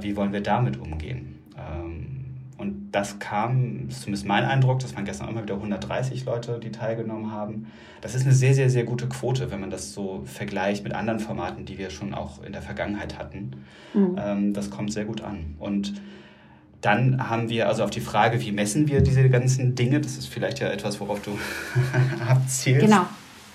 wie 0.00 0.16
wollen 0.16 0.32
wir 0.32 0.40
damit 0.40 0.78
umgehen? 0.78 1.38
Ähm, 1.56 2.19
und 2.60 2.90
das 2.92 3.18
kam, 3.18 3.88
ist 3.88 4.02
zumindest 4.02 4.26
mein 4.26 4.44
Eindruck, 4.44 4.80
das 4.80 4.94
waren 4.94 5.06
gestern 5.06 5.28
auch 5.28 5.32
mal 5.32 5.44
wieder 5.44 5.54
130 5.54 6.26
Leute, 6.26 6.60
die 6.62 6.70
teilgenommen 6.70 7.32
haben. 7.32 7.68
Das 8.02 8.14
ist 8.14 8.26
eine 8.26 8.34
sehr, 8.34 8.52
sehr, 8.52 8.68
sehr 8.68 8.84
gute 8.84 9.08
Quote, 9.08 9.50
wenn 9.50 9.60
man 9.60 9.70
das 9.70 9.94
so 9.94 10.20
vergleicht 10.26 10.84
mit 10.84 10.92
anderen 10.92 11.20
Formaten, 11.20 11.64
die 11.64 11.78
wir 11.78 11.88
schon 11.88 12.12
auch 12.12 12.42
in 12.42 12.52
der 12.52 12.60
Vergangenheit 12.60 13.18
hatten. 13.18 13.52
Mhm. 13.94 14.16
Ähm, 14.18 14.52
das 14.52 14.68
kommt 14.68 14.92
sehr 14.92 15.06
gut 15.06 15.22
an. 15.22 15.54
Und 15.58 15.94
dann 16.82 17.30
haben 17.30 17.48
wir 17.48 17.66
also 17.66 17.82
auf 17.82 17.90
die 17.90 18.02
Frage, 18.02 18.42
wie 18.42 18.52
messen 18.52 18.88
wir 18.88 19.00
diese 19.00 19.26
ganzen 19.30 19.74
Dinge, 19.74 20.02
das 20.02 20.18
ist 20.18 20.26
vielleicht 20.26 20.58
ja 20.60 20.68
etwas, 20.68 21.00
worauf 21.00 21.22
du 21.22 21.38
abzielst. 22.28 22.84
Genau. 22.84 23.06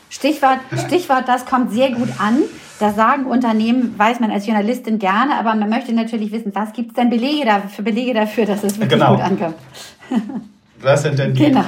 Stichwort, 0.10 0.62
Stichwort, 0.88 1.28
das 1.28 1.46
kommt 1.46 1.72
sehr 1.72 1.92
gut 1.92 2.10
an. 2.20 2.40
Da 2.80 2.92
sagen 2.92 3.26
Unternehmen, 3.26 3.98
weiß 3.98 4.20
man 4.20 4.32
als 4.32 4.46
Journalistin 4.46 5.00
gerne, 5.00 5.36
aber 5.40 5.56
man 5.56 5.70
möchte 5.70 5.94
natürlich 5.94 6.32
wissen, 6.32 6.54
was 6.54 6.74
gibt 6.74 6.90
es 6.90 6.96
denn 6.96 7.10
Belege 7.10 7.46
dafür, 7.46 7.86
Belege 7.86 8.14
dafür, 8.14 8.46
dass 8.46 8.64
es 8.64 8.78
wirklich 8.80 9.00
genau. 9.00 9.16
gut 9.16 9.24
ankommt. 9.24 9.56
Was 10.82 11.04
sind 11.04 11.18
denn 11.18 11.34
die, 11.34 11.46
genau. 11.46 11.64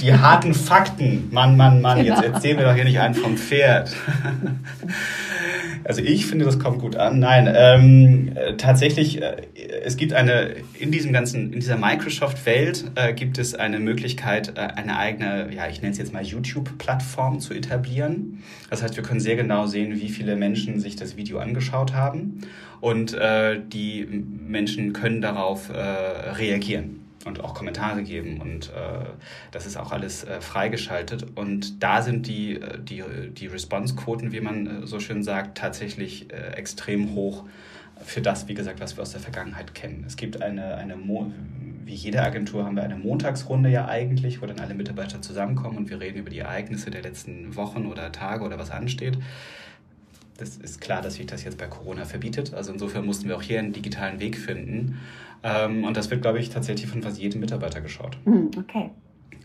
Die 0.00 0.12
harten 0.12 0.54
Fakten? 0.54 1.28
Mann, 1.30 1.56
Mann, 1.56 1.80
Mann, 1.80 2.02
genau. 2.02 2.14
jetzt 2.14 2.24
erzählen 2.24 2.58
wir 2.58 2.66
doch 2.66 2.74
hier 2.74 2.84
nicht 2.84 3.00
einen 3.00 3.14
vom 3.14 3.36
Pferd. 3.36 3.94
Also 5.84 6.02
ich 6.02 6.26
finde, 6.26 6.44
das 6.44 6.58
kommt 6.58 6.80
gut 6.80 6.96
an. 6.96 7.18
Nein, 7.18 7.50
ähm, 7.50 8.32
äh, 8.34 8.56
tatsächlich, 8.56 9.22
äh, 9.22 9.36
es 9.82 9.96
gibt 9.96 10.12
eine, 10.12 10.56
in 10.78 10.92
diesem 10.92 11.14
ganzen, 11.14 11.50
in 11.50 11.60
dieser 11.60 11.78
Microsoft-Welt 11.78 12.90
äh, 12.94 13.14
gibt 13.14 13.38
es 13.38 13.54
eine 13.54 13.80
Möglichkeit, 13.80 14.58
äh, 14.58 14.60
eine 14.60 14.98
eigene, 14.98 15.48
ja, 15.50 15.66
ich 15.66 15.80
nenne 15.80 15.92
es 15.92 15.98
jetzt 15.98 16.12
mal 16.12 16.22
YouTube-Plattform 16.22 17.40
zu 17.40 17.54
etablieren. 17.54 18.42
Das 18.68 18.82
heißt, 18.82 18.96
wir 18.96 19.02
können 19.02 19.20
sehr 19.20 19.36
genau 19.36 19.66
sehen, 19.66 19.98
wie 19.98 20.10
viele 20.10 20.36
Menschen 20.36 20.78
sich 20.78 20.96
das 20.96 21.16
Video 21.16 21.38
angeschaut 21.38 21.94
haben 21.94 22.42
und 22.82 23.14
äh, 23.14 23.58
die 23.58 24.06
Menschen 24.46 24.92
können 24.92 25.22
darauf 25.22 25.70
äh, 25.70 25.72
reagieren 26.32 27.07
und 27.24 27.42
auch 27.42 27.54
Kommentare 27.54 28.02
geben 28.02 28.40
und 28.40 28.68
äh, 28.68 29.06
das 29.50 29.66
ist 29.66 29.76
auch 29.76 29.92
alles 29.92 30.24
äh, 30.24 30.40
freigeschaltet 30.40 31.26
und 31.34 31.82
da 31.82 32.02
sind 32.02 32.26
die, 32.26 32.54
äh, 32.54 32.78
die, 32.80 33.02
die 33.32 33.46
Response-Quoten, 33.46 34.32
wie 34.32 34.40
man 34.40 34.84
äh, 34.84 34.86
so 34.86 35.00
schön 35.00 35.22
sagt, 35.22 35.58
tatsächlich 35.58 36.32
äh, 36.32 36.52
extrem 36.54 37.14
hoch 37.14 37.44
für 38.04 38.20
das, 38.20 38.46
wie 38.46 38.54
gesagt, 38.54 38.80
was 38.80 38.96
wir 38.96 39.02
aus 39.02 39.10
der 39.10 39.20
Vergangenheit 39.20 39.74
kennen. 39.74 40.04
Es 40.06 40.16
gibt 40.16 40.40
eine, 40.40 40.76
eine 40.76 40.96
Mo 40.96 41.32
wie 41.88 41.94
jede 41.94 42.22
Agentur 42.22 42.66
haben 42.66 42.76
wir 42.76 42.82
eine 42.82 42.96
Montagsrunde 42.96 43.70
ja 43.70 43.88
eigentlich, 43.88 44.42
wo 44.42 44.46
dann 44.46 44.60
alle 44.60 44.74
Mitarbeiter 44.74 45.22
zusammenkommen 45.22 45.78
und 45.78 45.90
wir 45.90 45.98
reden 45.98 46.18
über 46.18 46.28
die 46.28 46.40
Ereignisse 46.40 46.90
der 46.90 47.00
letzten 47.00 47.56
Wochen 47.56 47.86
oder 47.86 48.12
Tage 48.12 48.44
oder 48.44 48.58
was 48.58 48.70
ansteht. 48.70 49.18
Das 50.36 50.58
ist 50.58 50.82
klar, 50.82 51.00
dass 51.00 51.14
sich 51.14 51.26
das 51.26 51.44
jetzt 51.44 51.56
bei 51.56 51.66
Corona 51.66 52.04
verbietet. 52.04 52.52
Also 52.52 52.72
insofern 52.72 53.06
mussten 53.06 53.26
wir 53.26 53.36
auch 53.36 53.42
hier 53.42 53.58
einen 53.58 53.72
digitalen 53.72 54.20
Weg 54.20 54.36
finden. 54.36 55.00
Ähm, 55.42 55.84
und 55.84 55.96
das 55.96 56.10
wird, 56.10 56.22
glaube 56.22 56.38
ich, 56.38 56.50
tatsächlich 56.50 56.90
von 56.90 57.02
fast 57.02 57.18
jedem 57.18 57.40
Mitarbeiter 57.40 57.80
geschaut. 57.80 58.16
Hm, 58.24 58.50
okay. 58.58 58.90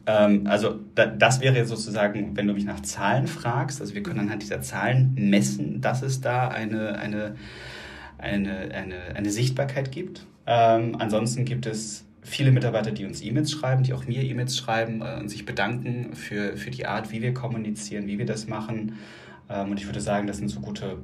Ähm, 0.05 0.47
also 0.47 0.79
da, 0.95 1.05
das 1.05 1.39
wäre 1.41 1.65
sozusagen, 1.65 2.35
wenn 2.35 2.47
du 2.47 2.53
mich 2.53 2.65
nach 2.65 2.81
Zahlen 2.81 3.27
fragst, 3.27 3.79
also 3.79 3.93
wir 3.93 4.03
können 4.03 4.19
anhand 4.19 4.41
dieser 4.41 4.61
Zahlen 4.61 5.13
messen, 5.15 5.81
dass 5.81 6.01
es 6.01 6.21
da 6.21 6.47
eine, 6.47 6.97
eine, 6.97 7.35
eine, 8.17 8.71
eine, 8.73 9.15
eine 9.15 9.31
Sichtbarkeit 9.31 9.91
gibt. 9.91 10.25
Ähm, 10.45 10.97
ansonsten 10.99 11.45
gibt 11.45 11.65
es 11.65 12.05
viele 12.21 12.51
Mitarbeiter, 12.51 12.91
die 12.91 13.05
uns 13.05 13.21
E-Mails 13.21 13.51
schreiben, 13.51 13.83
die 13.83 13.93
auch 13.93 14.07
mir 14.07 14.23
E-Mails 14.23 14.57
schreiben 14.57 15.01
äh, 15.01 15.19
und 15.19 15.29
sich 15.29 15.45
bedanken 15.45 16.13
für, 16.13 16.57
für 16.57 16.71
die 16.71 16.85
Art, 16.85 17.11
wie 17.11 17.21
wir 17.21 17.33
kommunizieren, 17.33 18.07
wie 18.07 18.17
wir 18.17 18.25
das 18.25 18.47
machen. 18.47 18.97
Ähm, 19.49 19.71
und 19.71 19.79
ich 19.79 19.85
würde 19.85 20.01
sagen, 20.01 20.27
das 20.27 20.37
sind 20.37 20.49
so 20.49 20.59
gute 20.59 20.97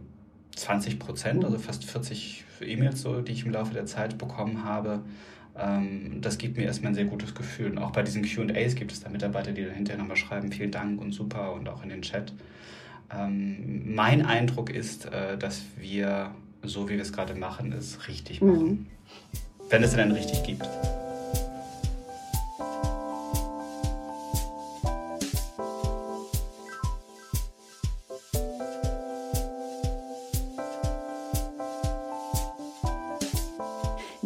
20 0.59 0.99
Prozent, 0.99 1.45
also 1.45 1.57
fast 1.57 1.85
40 1.85 2.43
E-Mails, 2.61 3.01
so, 3.01 3.21
die 3.21 3.31
ich 3.31 3.45
im 3.45 3.51
Laufe 3.51 3.73
der 3.73 3.85
Zeit 3.85 4.17
bekommen 4.17 4.63
habe. 4.63 5.01
Ähm, 5.57 6.19
das 6.21 6.37
gibt 6.37 6.57
mir 6.57 6.63
erstmal 6.63 6.91
ein 6.91 6.95
sehr 6.95 7.05
gutes 7.05 7.33
Gefühl. 7.33 7.71
Und 7.71 7.77
auch 7.77 7.91
bei 7.91 8.03
diesen 8.03 8.23
QAs 8.23 8.75
gibt 8.75 8.91
es 8.91 9.01
da 9.01 9.09
Mitarbeiter, 9.09 9.51
die 9.51 9.63
dann 9.63 9.73
hinterher 9.73 9.99
nochmal 9.99 10.17
schreiben, 10.17 10.51
vielen 10.51 10.71
Dank 10.71 11.01
und 11.01 11.13
super 11.13 11.53
und 11.53 11.67
auch 11.69 11.83
in 11.83 11.89
den 11.89 12.01
Chat. 12.01 12.33
Ähm, 13.11 13.93
mein 13.95 14.25
Eindruck 14.25 14.69
ist, 14.69 15.05
äh, 15.05 15.37
dass 15.37 15.63
wir, 15.77 16.31
so 16.63 16.87
wie 16.89 16.93
wir 16.93 17.01
es 17.01 17.13
gerade 17.13 17.35
machen, 17.35 17.73
es 17.73 18.07
richtig 18.07 18.41
machen. 18.41 18.67
Mhm. 18.67 18.85
Wenn 19.69 19.83
es 19.83 19.95
denn 19.95 20.11
richtig 20.11 20.43
gibt. 20.43 20.67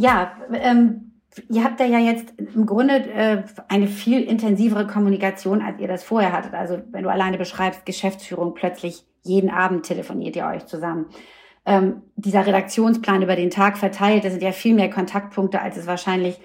Ja, 0.04 0.34
ähm, 0.54 1.14
ihr 1.50 1.64
habt 1.64 1.80
da 1.80 1.86
ja 1.86 1.98
jetzt 1.98 2.34
im 2.38 2.66
Grunde 2.66 2.96
äh, 3.10 3.44
eine 3.70 3.88
viel 3.88 4.22
intensivere 4.22 4.86
Kommunikation, 4.86 5.62
als 5.62 5.80
ihr 5.80 5.88
das 5.88 6.04
vorher 6.04 6.34
hattet. 6.34 6.54
Also 6.54 6.80
wenn 6.92 7.04
du 7.04 7.10
alleine 7.10 7.38
beschreibst, 7.38 7.86
Geschäftsführung, 7.86 8.54
plötzlich 8.54 9.06
jeden 9.24 9.50
Abend 9.50 9.86
telefoniert 9.86 10.36
ihr 10.36 10.46
euch 10.46 10.66
zusammen. 10.66 11.06
Ähm, 11.66 12.02
dieser 12.18 12.46
Redaktionsplan 12.46 13.22
über 13.22 13.38
den 13.38 13.50
Tag 13.50 13.78
verteilt, 13.78 14.26
das 14.26 14.34
sind 14.34 14.44
ja 14.44 14.52
viel 14.52 14.76
mehr 14.76 14.90
Kontaktpunkte, 14.90 15.62
als 15.62 15.78
es 15.78 15.88
wahrscheinlich 15.88 16.42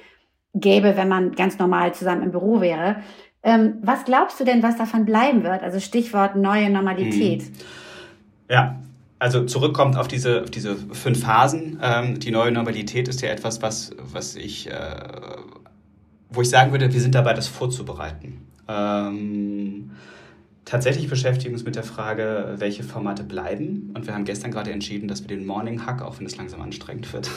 gäbe, 0.54 0.96
wenn 0.96 1.08
man 1.08 1.32
ganz 1.32 1.58
normal 1.58 1.92
zusammen 1.92 2.22
im 2.22 2.30
Büro 2.30 2.60
wäre. 2.60 3.02
Ähm, 3.42 3.78
was 3.82 4.04
glaubst 4.04 4.38
du 4.38 4.44
denn, 4.44 4.62
was 4.62 4.76
davon 4.76 5.04
bleiben 5.04 5.42
wird? 5.42 5.64
Also 5.64 5.80
Stichwort 5.80 6.36
neue 6.36 6.70
Normalität. 6.70 7.42
Hm. 7.42 7.52
Ja, 8.48 8.76
also 9.18 9.44
zurückkommt 9.44 9.96
auf 9.96 10.08
diese, 10.08 10.42
auf 10.42 10.50
diese 10.50 10.76
fünf 10.76 11.20
Phasen. 11.20 11.78
Ähm, 11.82 12.20
die 12.20 12.30
neue 12.30 12.52
Normalität 12.52 13.08
ist 13.08 13.20
ja 13.22 13.30
etwas, 13.30 13.62
was, 13.62 13.90
was 13.98 14.36
ich, 14.36 14.70
äh, 14.70 14.96
wo 16.30 16.42
ich 16.42 16.50
sagen 16.50 16.72
würde, 16.72 16.92
wir 16.92 17.00
sind 17.00 17.14
dabei, 17.14 17.34
das 17.34 17.48
vorzubereiten. 17.48 18.46
Ähm, 18.68 19.90
tatsächlich 20.68 21.08
beschäftigen 21.08 21.54
uns 21.54 21.64
mit 21.64 21.76
der 21.76 21.82
Frage, 21.82 22.54
welche 22.58 22.82
Formate 22.82 23.24
bleiben. 23.24 23.90
Und 23.94 24.06
wir 24.06 24.14
haben 24.14 24.24
gestern 24.24 24.50
gerade 24.50 24.70
entschieden, 24.70 25.08
dass 25.08 25.22
wir 25.22 25.28
den 25.28 25.46
Morning 25.46 25.86
Hack, 25.86 26.02
auch 26.02 26.18
wenn 26.18 26.26
es 26.26 26.36
langsam 26.36 26.60
anstrengend 26.60 27.10
wird, 27.12 27.30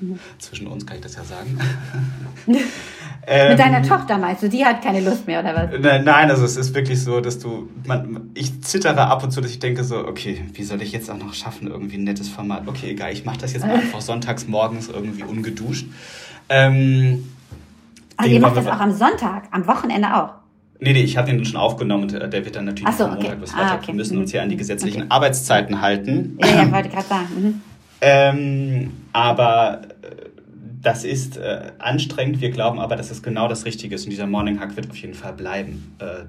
mhm. 0.00 0.18
zwischen 0.38 0.66
uns 0.66 0.86
kann 0.86 0.96
ich 0.96 1.02
das 1.02 1.16
ja 1.16 1.24
sagen. 1.24 1.58
ähm, 3.26 3.48
mit 3.50 3.58
deiner 3.58 3.82
Tochter 3.82 4.16
meinst 4.16 4.42
du, 4.42 4.48
die 4.48 4.64
hat 4.64 4.82
keine 4.82 5.00
Lust 5.00 5.26
mehr, 5.26 5.40
oder 5.40 5.54
was? 5.54 6.04
Nein, 6.04 6.30
also 6.30 6.44
es 6.44 6.56
ist 6.56 6.74
wirklich 6.74 7.02
so, 7.02 7.20
dass 7.20 7.38
du, 7.38 7.68
man, 7.84 8.30
ich 8.34 8.62
zittere 8.62 9.06
ab 9.06 9.22
und 9.22 9.30
zu, 9.30 9.42
dass 9.42 9.50
ich 9.50 9.58
denke 9.58 9.84
so, 9.84 9.98
okay, 10.06 10.42
wie 10.54 10.64
soll 10.64 10.80
ich 10.80 10.92
jetzt 10.92 11.10
auch 11.10 11.18
noch 11.18 11.34
schaffen, 11.34 11.68
irgendwie 11.68 11.98
ein 11.98 12.04
nettes 12.04 12.30
Format? 12.30 12.66
Okay, 12.66 12.90
egal, 12.90 13.12
ich 13.12 13.26
mache 13.26 13.38
das 13.38 13.52
jetzt 13.52 13.64
einfach 13.64 14.00
sonntags 14.00 14.48
morgens 14.48 14.88
irgendwie 14.88 15.24
ungeduscht. 15.24 15.86
Ähm, 16.48 17.28
also 18.16 18.32
ihr 18.32 18.40
macht 18.40 18.56
das 18.56 18.66
auch 18.66 18.80
am 18.80 18.92
Sonntag, 18.92 19.48
am 19.50 19.66
Wochenende 19.66 20.14
auch? 20.14 20.37
Nee, 20.80 20.92
nee, 20.92 21.02
ich 21.02 21.16
habe 21.16 21.30
den 21.30 21.44
schon 21.44 21.56
aufgenommen 21.56 22.04
und 22.04 22.14
äh, 22.14 22.28
der 22.28 22.44
wird 22.44 22.56
dann 22.56 22.66
natürlich 22.66 22.94
so, 22.94 23.04
von 23.04 23.14
Montag 23.14 23.30
okay. 23.30 23.40
bis 23.40 23.50
Freitag. 23.50 23.70
Ah, 23.70 23.76
okay. 23.76 23.86
Wir 23.88 23.94
müssen 23.94 24.18
uns 24.18 24.30
hier 24.30 24.42
an 24.42 24.48
die 24.48 24.54
mhm. 24.54 24.60
gesetzlichen 24.60 25.02
okay. 25.02 25.10
Arbeitszeiten 25.10 25.80
halten. 25.80 26.38
Ja, 26.40 26.62
ja, 26.62 26.72
wollte 26.72 26.88
gerade 26.88 27.06
sagen. 27.06 27.28
Mhm. 27.36 27.60
Ähm, 28.00 28.92
aber 29.12 29.82
äh, 30.02 30.28
das 30.80 31.04
ist 31.04 31.36
äh, 31.36 31.72
anstrengend. 31.78 32.40
Wir 32.40 32.50
glauben 32.50 32.78
aber, 32.78 32.94
dass 32.94 33.10
es 33.10 33.22
genau 33.22 33.48
das 33.48 33.64
Richtige 33.64 33.96
ist 33.96 34.04
und 34.04 34.10
dieser 34.10 34.28
Morning 34.28 34.60
Hack 34.60 34.76
wird 34.76 34.88
auf 34.88 34.96
jeden 34.96 35.14
Fall 35.14 35.32
bleiben. 35.32 35.96
Äh, 35.98 36.26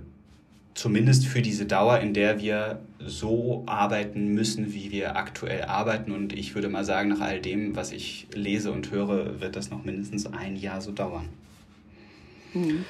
zumindest 0.74 1.28
für 1.28 1.42
diese 1.42 1.66
Dauer, 1.66 2.00
in 2.00 2.14
der 2.14 2.40
wir 2.40 2.80
so 3.06 3.64
arbeiten 3.68 4.34
müssen, 4.34 4.74
wie 4.74 4.92
wir 4.92 5.16
aktuell 5.16 5.64
arbeiten. 5.64 6.12
Und 6.12 6.34
ich 6.34 6.56
würde 6.56 6.70
mal 6.70 6.86
sagen, 6.86 7.10
nach 7.10 7.22
all 7.22 7.40
dem, 7.40 7.76
was 7.76 7.92
ich 7.92 8.28
lese 8.34 8.72
und 8.72 8.90
höre, 8.90 9.42
wird 9.42 9.56
das 9.56 9.70
noch 9.70 9.84
mindestens 9.84 10.26
ein 10.26 10.56
Jahr 10.56 10.82
so 10.82 10.92
dauern. 10.92 11.26
Mhm. 12.54 12.86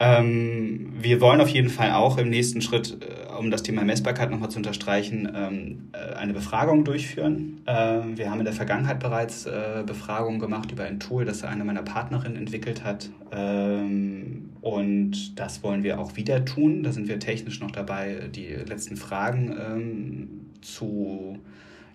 Ähm, 0.00 0.92
wir 1.00 1.20
wollen 1.20 1.40
auf 1.40 1.48
jeden 1.48 1.70
Fall 1.70 1.92
auch 1.92 2.18
im 2.18 2.30
nächsten 2.30 2.60
Schritt, 2.60 2.98
äh, 3.00 3.32
um 3.36 3.50
das 3.50 3.62
Thema 3.62 3.84
Messbarkeit 3.84 4.30
nochmal 4.30 4.50
zu 4.50 4.58
unterstreichen, 4.58 5.28
ähm, 5.34 5.88
äh, 5.92 6.14
eine 6.14 6.32
Befragung 6.32 6.84
durchführen. 6.84 7.62
Äh, 7.66 8.00
wir 8.14 8.30
haben 8.30 8.38
in 8.38 8.44
der 8.44 8.54
Vergangenheit 8.54 9.00
bereits 9.00 9.46
äh, 9.46 9.82
Befragungen 9.84 10.38
gemacht 10.38 10.70
über 10.70 10.84
ein 10.84 11.00
Tool, 11.00 11.24
das 11.24 11.42
eine 11.42 11.64
meiner 11.64 11.82
Partnerinnen 11.82 12.36
entwickelt 12.36 12.84
hat. 12.84 13.10
Ähm, 13.32 14.50
und 14.60 15.38
das 15.38 15.62
wollen 15.62 15.82
wir 15.82 15.98
auch 15.98 16.16
wieder 16.16 16.44
tun. 16.44 16.82
Da 16.84 16.92
sind 16.92 17.08
wir 17.08 17.18
technisch 17.18 17.60
noch 17.60 17.72
dabei, 17.72 18.28
die 18.32 18.46
letzten 18.46 18.96
Fragen 18.96 19.56
ähm, 19.58 20.28
zu, 20.60 21.38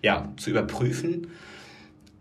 ja, 0.02 0.32
zu 0.36 0.50
überprüfen. 0.50 1.28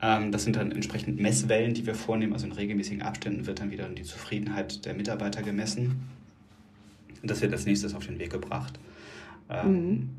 Ähm, 0.04 0.34
das 0.34 0.44
sind 0.44 0.58
dann 0.58 0.72
entsprechend 0.72 1.20
Messwellen, 1.20 1.74
die 1.74 1.88
wir 1.88 1.96
vornehmen. 1.96 2.34
Also 2.34 2.46
in 2.46 2.52
regelmäßigen 2.52 3.02
Abständen 3.02 3.48
wird 3.48 3.62
dann 3.62 3.72
wieder 3.72 3.88
die 3.88 4.04
Zufriedenheit 4.04 4.86
der 4.86 4.94
Mitarbeiter 4.94 5.42
gemessen. 5.42 6.04
Und 7.22 7.32
das 7.32 7.42
wird 7.42 7.54
als 7.54 7.66
nächstes 7.66 7.96
auf 7.96 8.06
den 8.06 8.20
Weg 8.20 8.30
gebracht. 8.30 8.78
Ähm, 9.50 9.72
mhm. 9.72 10.10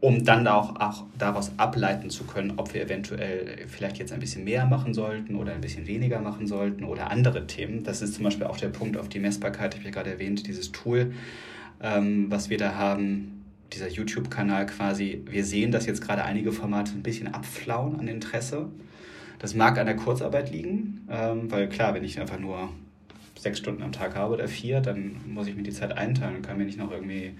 um 0.00 0.24
dann 0.24 0.46
auch, 0.46 0.76
auch 0.80 1.04
daraus 1.18 1.52
ableiten 1.56 2.08
zu 2.08 2.24
können, 2.24 2.54
ob 2.56 2.72
wir 2.72 2.82
eventuell 2.82 3.66
vielleicht 3.68 3.98
jetzt 3.98 4.12
ein 4.12 4.20
bisschen 4.20 4.44
mehr 4.44 4.66
machen 4.66 4.94
sollten 4.94 5.34
oder 5.34 5.52
ein 5.52 5.60
bisschen 5.60 5.86
weniger 5.86 6.20
machen 6.20 6.46
sollten 6.46 6.84
oder 6.84 7.10
andere 7.10 7.46
Themen. 7.46 7.84
Das 7.84 8.00
ist 8.00 8.14
zum 8.14 8.24
Beispiel 8.24 8.46
auch 8.46 8.58
der 8.58 8.68
Punkt 8.68 8.96
auf 8.96 9.08
die 9.08 9.18
Messbarkeit, 9.18 9.74
ich 9.74 9.80
habe 9.80 9.88
ja 9.88 9.94
gerade 9.94 10.10
erwähnt, 10.10 10.46
dieses 10.46 10.72
Tool, 10.72 11.12
ähm, 11.82 12.26
was 12.30 12.50
wir 12.50 12.58
da 12.58 12.74
haben, 12.74 13.44
dieser 13.72 13.88
YouTube-Kanal 13.88 14.66
quasi. 14.66 15.22
Wir 15.28 15.44
sehen, 15.44 15.72
dass 15.72 15.86
jetzt 15.86 16.02
gerade 16.02 16.24
einige 16.24 16.52
Formate 16.52 16.92
ein 16.92 17.02
bisschen 17.02 17.28
abflauen 17.28 17.98
an 17.98 18.08
Interesse. 18.08 18.68
Das 19.40 19.54
mag 19.54 19.78
an 19.78 19.86
der 19.86 19.96
Kurzarbeit 19.96 20.52
liegen, 20.52 21.08
ähm, 21.10 21.50
weil 21.50 21.68
klar, 21.68 21.94
wenn 21.94 22.04
ich 22.04 22.20
einfach 22.20 22.38
nur 22.38 22.68
sechs 23.36 23.58
Stunden 23.58 23.82
am 23.82 23.90
Tag 23.90 24.14
habe 24.14 24.34
oder 24.34 24.46
vier, 24.46 24.80
dann 24.80 25.16
muss 25.26 25.46
ich 25.46 25.56
mir 25.56 25.62
die 25.62 25.72
Zeit 25.72 25.96
einteilen 25.96 26.36
und 26.36 26.42
kann 26.42 26.58
mir 26.58 26.66
nicht 26.66 26.78
noch 26.78 26.92
irgendwie 26.92 27.32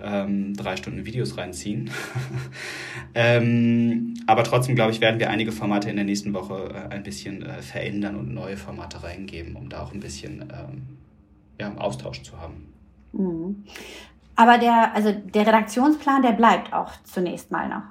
ähm, 0.00 0.54
drei 0.54 0.76
Stunden 0.76 1.04
Videos 1.04 1.36
reinziehen. 1.36 1.90
ähm, 3.14 4.14
aber 4.26 4.44
trotzdem, 4.44 4.76
glaube 4.76 4.92
ich, 4.92 5.00
werden 5.00 5.18
wir 5.18 5.28
einige 5.28 5.50
Formate 5.50 5.90
in 5.90 5.96
der 5.96 6.04
nächsten 6.04 6.32
Woche 6.34 6.70
äh, 6.72 6.94
ein 6.94 7.02
bisschen 7.02 7.42
äh, 7.42 7.62
verändern 7.62 8.16
und 8.16 8.32
neue 8.32 8.56
Formate 8.56 9.02
reingeben, 9.02 9.56
um 9.56 9.68
da 9.68 9.82
auch 9.82 9.92
ein 9.92 10.00
bisschen 10.00 10.40
ähm, 10.40 10.82
ja, 11.60 11.74
Austausch 11.76 12.22
zu 12.22 12.38
haben. 12.40 12.72
Mhm. 13.12 13.64
Aber 14.36 14.58
der, 14.58 14.94
also 14.94 15.12
der 15.12 15.46
Redaktionsplan, 15.46 16.22
der 16.22 16.32
bleibt 16.32 16.72
auch 16.72 16.92
zunächst 17.04 17.50
mal 17.50 17.68
noch. 17.68 17.82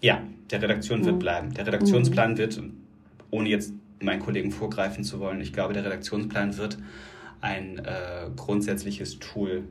Ja, 0.00 0.22
der 0.50 0.62
Redaktion 0.62 1.00
mhm. 1.00 1.04
wird 1.06 1.18
bleiben. 1.18 1.54
Der 1.54 1.66
Redaktionsplan 1.66 2.32
mhm. 2.32 2.38
wird, 2.38 2.60
ohne 3.30 3.48
jetzt 3.48 3.72
meinen 4.00 4.20
Kollegen 4.20 4.50
vorgreifen 4.50 5.04
zu 5.04 5.20
wollen, 5.20 5.40
ich 5.40 5.52
glaube, 5.52 5.72
der 5.72 5.84
Redaktionsplan 5.84 6.56
wird 6.56 6.78
ein 7.40 7.78
äh, 7.78 8.30
grundsätzliches 8.34 9.18
Tool 9.18 9.64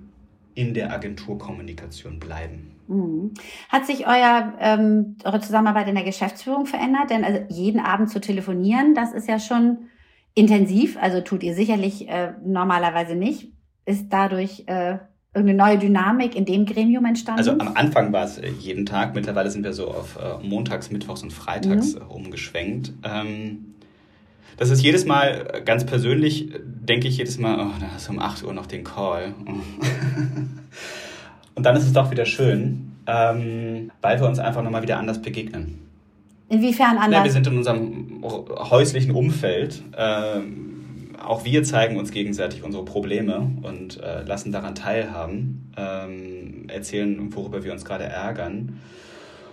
in 0.56 0.74
der 0.74 0.91
Agenturkommunikation 0.94 2.20
bleiben. 2.20 2.72
Mhm. 2.88 3.34
Hat 3.70 3.86
sich 3.86 4.08
euer, 4.08 4.54
ähm, 4.60 5.18
eure 5.24 5.41
Zusammenarbeit 5.41 5.88
in 5.88 5.96
der 5.96 6.04
Geschäftsführung 6.04 6.65
verändert? 6.65 7.10
Denn 7.10 7.24
also 7.24 7.41
jeden 7.50 7.80
Abend 7.80 8.10
zu 8.10 8.22
telefonieren, 8.22 8.96
das 8.96 9.13
ist 9.13 9.28
ja 9.28 9.39
schon 9.39 9.89
intensiv, 10.34 10.98
also 11.02 11.22
tut 11.22 11.44
ihr 11.44 11.56
sicherlich 11.56 12.08
äh, 12.08 12.34
normalerweise 12.44 13.15
nicht. 13.15 13.52
Ist 13.86 14.08
dadurch 14.10 14.63
äh, 14.68 14.98
irgendeine 15.36 15.71
neue 15.71 15.78
Dynamik 15.78 16.36
in 16.36 16.45
dem 16.45 16.65
Gremium 16.65 17.06
entstanden? 17.06 17.39
Also 17.39 17.52
am 17.52 17.76
Anfang 17.76 18.13
war 18.13 18.24
es 18.24 18.38
äh, 18.38 18.50
jeden 18.60 18.86
Tag, 18.86 19.13
mittlerweile 19.13 19.52
sind 19.52 19.63
wir 19.63 19.74
so 19.74 19.89
auf 19.89 20.17
äh, 20.17 20.41
Montags, 20.45 20.89
Mittwochs 20.91 21.21
und 21.24 21.34
Freitags 21.34 21.95
mhm. 21.95 22.02
Äh, 22.02 22.06
umgeschwenkt. 22.06 22.93
Ähm, 23.04 23.74
das 24.58 24.69
ist 24.69 24.82
jedes 24.82 25.06
Mal 25.06 25.62
ganz 25.65 25.86
persönlich, 25.86 26.50
denke 26.63 27.10
ich 27.10 27.17
jedes 27.17 27.38
Mal, 27.38 27.60
oh, 27.60 27.71
da 27.80 27.88
hast 27.93 28.08
du 28.08 28.13
um 28.13 28.19
8 28.19 28.43
Uhr 28.43 28.54
noch 28.54 28.67
den 28.67 28.86
Call. 28.86 29.34
Und 31.56 31.65
dann 31.65 31.76
ist 31.76 31.84
es 31.84 31.91
doch 31.91 32.10
wieder 32.12 32.26
schön, 32.26 32.93
ähm, 33.06 33.91
weil 34.02 34.19
wir 34.19 34.28
uns 34.28 34.39
einfach 34.39 34.63
nochmal 34.63 34.82
wieder 34.82 34.98
anders 34.98 35.21
begegnen. 35.21 35.80
Inwiefern 36.48 36.98
anders? 36.98 37.12
Ja, 37.12 37.24
wir 37.24 37.32
sind 37.32 37.48
in 37.48 37.58
unserem 37.58 38.24
häuslichen 38.24 39.12
Umfeld. 39.12 39.82
Ähm, 39.98 40.75
auch 41.21 41.45
wir 41.45 41.63
zeigen 41.63 41.97
uns 41.97 42.12
gegenseitig 42.12 42.63
unsere 42.63 42.86
Probleme 42.86 43.51
und 43.63 44.01
äh, 44.01 44.23
lassen 44.23 44.51
daran 44.51 44.75
teilhaben, 44.75 45.71
ähm, 45.78 46.69
erzählen, 46.69 47.34
worüber 47.36 47.63
wir 47.63 47.71
uns 47.71 47.86
gerade 47.86 48.06
ärgern. 48.06 48.80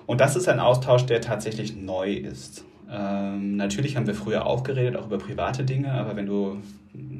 Und 0.07 0.21
das 0.21 0.37
ist 0.37 0.49
ein 0.49 0.61
Austausch, 0.61 1.07
der 1.07 1.21
tatsächlich 1.21 1.77
neu 1.77 2.13
ist. 2.13 2.65
Ähm, 2.91 3.57
natürlich 3.57 3.97
haben 3.97 4.07
wir 4.07 4.15
früher 4.15 4.47
auch 4.47 4.65
geredet, 4.65 4.97
auch 4.97 5.07
über 5.07 5.19
private 5.19 5.65
Dinge, 5.65 5.93
aber 5.93 6.15
wenn 6.17 6.27
du, 6.27 6.59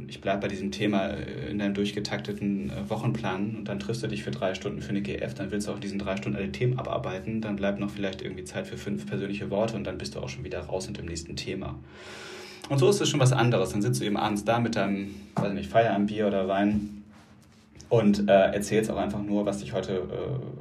ich 0.07 0.21
bleibe 0.21 0.43
bei 0.43 0.49
diesem 0.49 0.71
Thema 0.71 1.09
äh, 1.09 1.51
in 1.51 1.59
deinem 1.59 1.73
durchgetakteten 1.73 2.71
äh, 2.71 2.91
Wochenplan 2.91 3.57
und 3.57 3.69
dann 3.69 3.79
triffst 3.79 4.03
du 4.03 4.07
dich 4.07 4.23
für 4.23 4.33
drei 4.33 4.55
Stunden 4.55 4.83
für 4.83 4.91
eine 4.91 5.01
GF, 5.01 5.33
dann 5.33 5.51
willst 5.51 5.69
du 5.69 5.73
auch 5.73 5.79
diesen 5.79 5.99
drei 5.99 6.17
Stunden 6.17 6.37
alle 6.37 6.53
Themen 6.53 6.79
abarbeiten, 6.79 7.41
dann 7.41 7.57
bleibt 7.57 7.81
noch 7.81 7.91
vielleicht 7.91 8.21
irgendwie 8.21 8.45
Zeit 8.45 8.67
für 8.67 8.77
fünf 8.77 9.07
persönliche 9.07 9.51
Worte 9.51 9.77
und 9.77 9.85
dann 9.85 9.97
bist 9.97 10.15
du 10.15 10.21
auch 10.21 10.29
schon 10.29 10.45
wieder 10.45 10.61
raus 10.61 10.89
und 10.89 10.99
im 10.99 11.07
nächsten 11.07 11.37
Thema. 11.37 11.79
Und 12.69 12.79
so 12.79 12.89
ist 12.89 13.01
es 13.01 13.09
schon 13.09 13.21
was 13.21 13.33
anderes. 13.33 13.71
Dann 13.71 13.83
sitzt 13.83 14.01
du 14.01 14.05
eben 14.05 14.17
abends 14.17 14.45
da 14.45 14.61
mit 14.61 14.77
deinem, 14.77 15.15
weiß 15.35 15.53
nicht, 15.53 15.71
Feierabendbier 15.71 16.27
oder 16.27 16.49
Wein 16.49 17.03
und 17.89 18.29
äh, 18.29 18.53
erzählst 18.53 18.91
auch 18.91 18.97
einfach 18.97 19.21
nur, 19.21 19.45
was 19.45 19.59
dich 19.59 19.73
heute, 19.73 19.97
äh, 19.97 20.01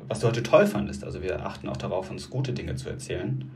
was 0.09 0.19
du 0.19 0.27
heute 0.27 0.43
toll 0.43 0.65
fandest. 0.65 1.03
Also 1.03 1.21
wir 1.21 1.45
achten 1.45 1.69
auch 1.69 1.77
darauf, 1.77 2.11
uns 2.11 2.29
gute 2.29 2.51
Dinge 2.51 2.75
zu 2.75 2.89
erzählen. 2.89 3.49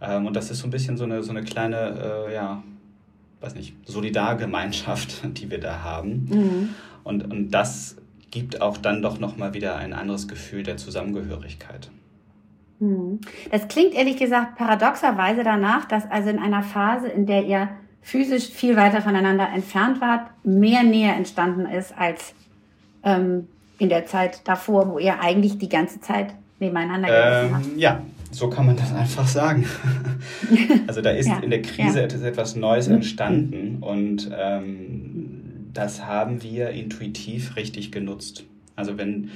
Ähm, 0.00 0.26
und 0.26 0.36
das 0.36 0.50
ist 0.50 0.60
so 0.60 0.68
ein 0.68 0.70
bisschen 0.70 0.96
so 0.96 1.04
eine, 1.04 1.22
so 1.22 1.30
eine 1.30 1.42
kleine, 1.42 2.26
äh, 2.28 2.34
ja, 2.34 2.62
weiß 3.40 3.54
nicht, 3.54 3.74
Solidargemeinschaft, 3.84 5.22
die 5.36 5.50
wir 5.50 5.58
da 5.58 5.82
haben. 5.82 6.28
Mhm. 6.30 6.68
Und, 7.02 7.24
und 7.30 7.50
das 7.50 7.96
gibt 8.30 8.60
auch 8.62 8.76
dann 8.76 9.02
doch 9.02 9.18
nochmal 9.18 9.54
wieder 9.54 9.76
ein 9.76 9.92
anderes 9.92 10.28
Gefühl 10.28 10.62
der 10.62 10.76
Zusammengehörigkeit. 10.76 11.90
Mhm. 12.80 13.20
Das 13.50 13.68
klingt 13.68 13.94
ehrlich 13.94 14.16
gesagt 14.16 14.56
paradoxerweise 14.56 15.44
danach, 15.44 15.84
dass 15.84 16.10
also 16.10 16.30
in 16.30 16.38
einer 16.38 16.62
Phase, 16.62 17.08
in 17.08 17.26
der 17.26 17.44
ihr 17.44 17.68
physisch 18.02 18.48
viel 18.48 18.76
weiter 18.76 19.02
voneinander 19.02 19.48
entfernt 19.54 20.00
wart, 20.00 20.30
mehr 20.42 20.82
Nähe 20.82 21.12
entstanden 21.12 21.66
ist 21.66 21.96
als 21.96 22.34
ähm, 23.04 23.46
in 23.78 23.88
der 23.88 24.06
Zeit 24.06 24.40
davor, 24.48 24.90
wo 24.90 24.98
ihr 24.98 25.20
eigentlich 25.20 25.58
die 25.58 25.68
ganze 25.68 26.00
Zeit 26.00 26.34
nebeneinander 26.58 27.44
ähm, 27.44 27.54
habt. 27.54 27.66
Ja, 27.76 28.02
so 28.30 28.48
kann 28.48 28.66
man 28.66 28.76
das 28.76 28.94
einfach 28.94 29.26
sagen. 29.26 29.66
also 30.86 31.00
da 31.02 31.10
ist 31.10 31.28
ja, 31.28 31.38
in 31.38 31.50
der 31.50 31.62
Krise 31.62 32.00
ja. 32.00 32.06
etwas 32.06 32.56
Neues 32.56 32.88
mhm. 32.88 32.96
entstanden 32.96 33.78
und 33.80 34.30
ähm, 34.36 35.70
das 35.72 36.04
haben 36.04 36.42
wir 36.42 36.70
intuitiv 36.70 37.56
richtig 37.56 37.92
genutzt. 37.92 38.44
Also 38.76 38.96
wenn, 38.96 39.30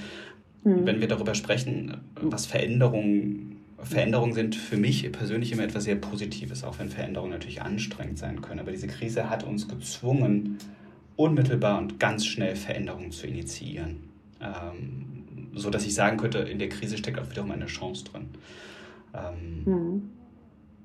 mhm. 0.65 0.87
wenn 0.87 1.01
wir 1.01 1.09
darüber 1.09 1.35
sprechen, 1.35 1.99
was 2.21 2.47
Veränderungen 2.47 3.55
Veränderungen 3.85 4.33
sind 4.33 4.57
für 4.57 4.77
mich 4.77 5.11
persönlich 5.13 5.53
immer 5.53 5.65
etwas 5.65 5.85
sehr 5.85 5.97
Positives, 5.97 6.65
auch 6.65 6.79
wenn 6.79 6.89
Veränderungen 6.89 7.33
natürlich 7.33 7.61
anstrengend 7.63 8.19
sein 8.19 8.41
können. 8.41 8.61
Aber 8.61 8.71
diese 8.71 8.87
Krise 8.87 9.29
hat 9.29 9.45
uns 9.45 9.69
gezwungen, 9.69 10.59
unmittelbar 11.17 11.79
und 11.79 12.01
ganz 12.01 12.25
schnell 12.27 12.57
Veränderungen 12.57 13.11
zu 13.11 13.27
initiieren. 13.27 14.09
Ähm, 14.41 15.51
so 15.55 15.71
dass 15.71 15.85
ich 15.85 15.95
sagen 15.95 16.17
könnte, 16.17 16.39
in 16.39 16.59
der 16.59 16.69
Krise 16.69 16.99
steckt 16.99 17.19
auch 17.19 17.31
wiederum 17.31 17.51
eine 17.51 17.67
Chance 17.67 18.05
drin. 18.05 18.29
Ähm, 19.15 19.65
mhm. 19.65 20.03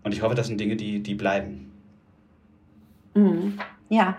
Und 0.03 0.13
ich 0.13 0.21
hoffe, 0.21 0.35
das 0.35 0.47
sind 0.47 0.59
Dinge, 0.59 0.75
die, 0.75 1.01
die 1.01 1.15
bleiben. 1.15 1.71
Mhm. 3.15 3.59
Ja. 3.89 4.17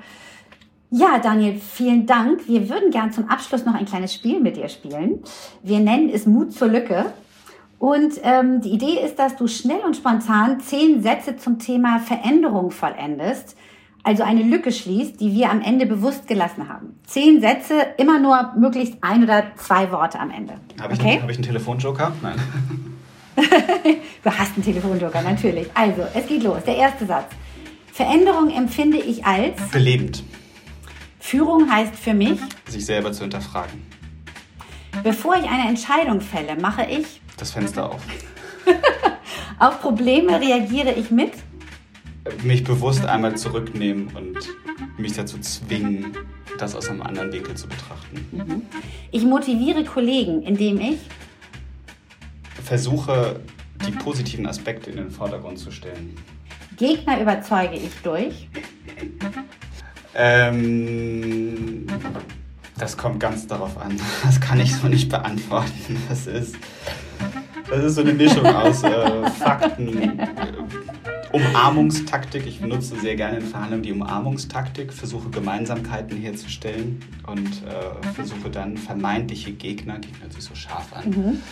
Ja, 0.92 1.20
Daniel, 1.20 1.60
vielen 1.60 2.06
Dank. 2.06 2.48
Wir 2.48 2.68
würden 2.68 2.90
gern 2.90 3.12
zum 3.12 3.28
Abschluss 3.28 3.64
noch 3.64 3.74
ein 3.74 3.84
kleines 3.84 4.12
Spiel 4.12 4.40
mit 4.40 4.56
dir 4.56 4.68
spielen. 4.68 5.20
Wir 5.62 5.78
nennen 5.78 6.10
es 6.10 6.26
Mut 6.26 6.52
zur 6.52 6.66
Lücke. 6.68 7.06
Und 7.78 8.14
ähm, 8.24 8.60
die 8.60 8.70
Idee 8.70 8.98
ist, 9.04 9.18
dass 9.18 9.36
du 9.36 9.46
schnell 9.46 9.80
und 9.86 9.96
spontan 9.96 10.60
zehn 10.60 11.00
Sätze 11.00 11.36
zum 11.36 11.60
Thema 11.60 12.00
Veränderung 12.00 12.72
vollendest. 12.72 13.56
Also 14.02 14.24
eine 14.24 14.42
Lücke 14.42 14.72
schließt, 14.72 15.20
die 15.20 15.32
wir 15.34 15.50
am 15.50 15.60
Ende 15.62 15.86
bewusst 15.86 16.26
gelassen 16.26 16.68
haben. 16.68 16.98
Zehn 17.06 17.40
Sätze, 17.40 17.74
immer 17.96 18.18
nur 18.18 18.54
möglichst 18.58 18.96
ein 19.00 19.22
oder 19.22 19.44
zwei 19.56 19.92
Worte 19.92 20.18
am 20.18 20.30
Ende. 20.30 20.54
Habe 20.80 20.94
ich, 20.94 21.00
okay? 21.00 21.12
einen, 21.12 21.22
hab 21.22 21.30
ich 21.30 21.36
einen 21.36 21.46
Telefonjoker? 21.46 22.12
Nein. 22.20 22.36
du 24.24 24.30
hast 24.30 24.54
einen 24.54 24.64
Telefonjoker, 24.64 25.22
natürlich. 25.22 25.68
Also, 25.74 26.02
es 26.14 26.26
geht 26.26 26.42
los. 26.42 26.64
Der 26.66 26.76
erste 26.76 27.06
Satz. 27.06 27.30
Veränderung 27.92 28.50
empfinde 28.50 28.98
ich 28.98 29.24
als 29.24 29.60
belebend. 29.70 30.24
Führung 31.20 31.70
heißt 31.70 31.94
für 31.94 32.14
mich, 32.14 32.40
sich 32.66 32.84
selber 32.84 33.12
zu 33.12 33.22
hinterfragen. 33.22 33.86
Bevor 35.04 35.36
ich 35.36 35.44
eine 35.44 35.68
Entscheidung 35.68 36.20
fälle, 36.20 36.56
mache 36.56 36.84
ich 36.84 37.20
das 37.36 37.52
Fenster 37.52 37.90
auf. 37.90 38.02
auf 39.58 39.80
Probleme 39.80 40.40
reagiere 40.40 40.92
ich 40.92 41.10
mit 41.10 41.32
mich 42.42 42.64
bewusst 42.64 43.04
einmal 43.04 43.36
zurücknehmen 43.36 44.08
und 44.14 44.38
mich 44.98 45.14
dazu 45.14 45.38
zwingen, 45.38 46.16
das 46.58 46.74
aus 46.74 46.88
einem 46.88 47.02
anderen 47.02 47.32
Winkel 47.32 47.54
zu 47.54 47.66
betrachten. 47.68 48.26
Mhm. 48.32 48.62
Ich 49.10 49.24
motiviere 49.24 49.84
Kollegen, 49.84 50.42
indem 50.42 50.80
ich 50.80 50.98
versuche, 52.62 53.40
die 53.86 53.92
positiven 53.92 54.46
Aspekte 54.46 54.90
in 54.90 54.96
den 54.96 55.10
Vordergrund 55.10 55.58
zu 55.58 55.70
stellen. 55.70 56.16
Gegner 56.76 57.20
überzeuge 57.20 57.76
ich 57.76 57.94
durch? 58.02 58.48
Ähm, 60.14 61.86
das 62.78 62.96
kommt 62.96 63.20
ganz 63.20 63.46
darauf 63.46 63.78
an. 63.78 64.00
Das 64.24 64.40
kann 64.40 64.60
ich 64.60 64.74
so 64.74 64.88
nicht 64.88 65.08
beantworten. 65.08 65.96
Das 66.08 66.26
ist, 66.26 66.56
das 67.68 67.84
ist 67.84 67.94
so 67.94 68.00
eine 68.00 68.12
Mischung 68.12 68.46
aus 68.46 68.82
äh, 68.82 69.30
Fakten, 69.30 70.20
Umarmungstaktik. 71.32 72.46
Ich 72.46 72.60
benutze 72.60 72.98
sehr 72.98 73.16
gerne 73.16 73.38
in 73.38 73.46
Verhandlungen 73.46 73.82
die 73.82 73.92
Umarmungstaktik, 73.92 74.92
versuche 74.92 75.30
Gemeinsamkeiten 75.30 76.16
herzustellen 76.16 77.04
und 77.26 77.62
äh, 77.64 78.12
versuche 78.14 78.50
dann 78.50 78.76
vermeintliche 78.76 79.52
Gegner, 79.52 79.98
Gegner 79.98 80.22
hört 80.22 80.32
sich 80.32 80.44
so 80.44 80.54
scharf 80.54 80.92
an, 80.92 81.10
mhm 81.10 81.42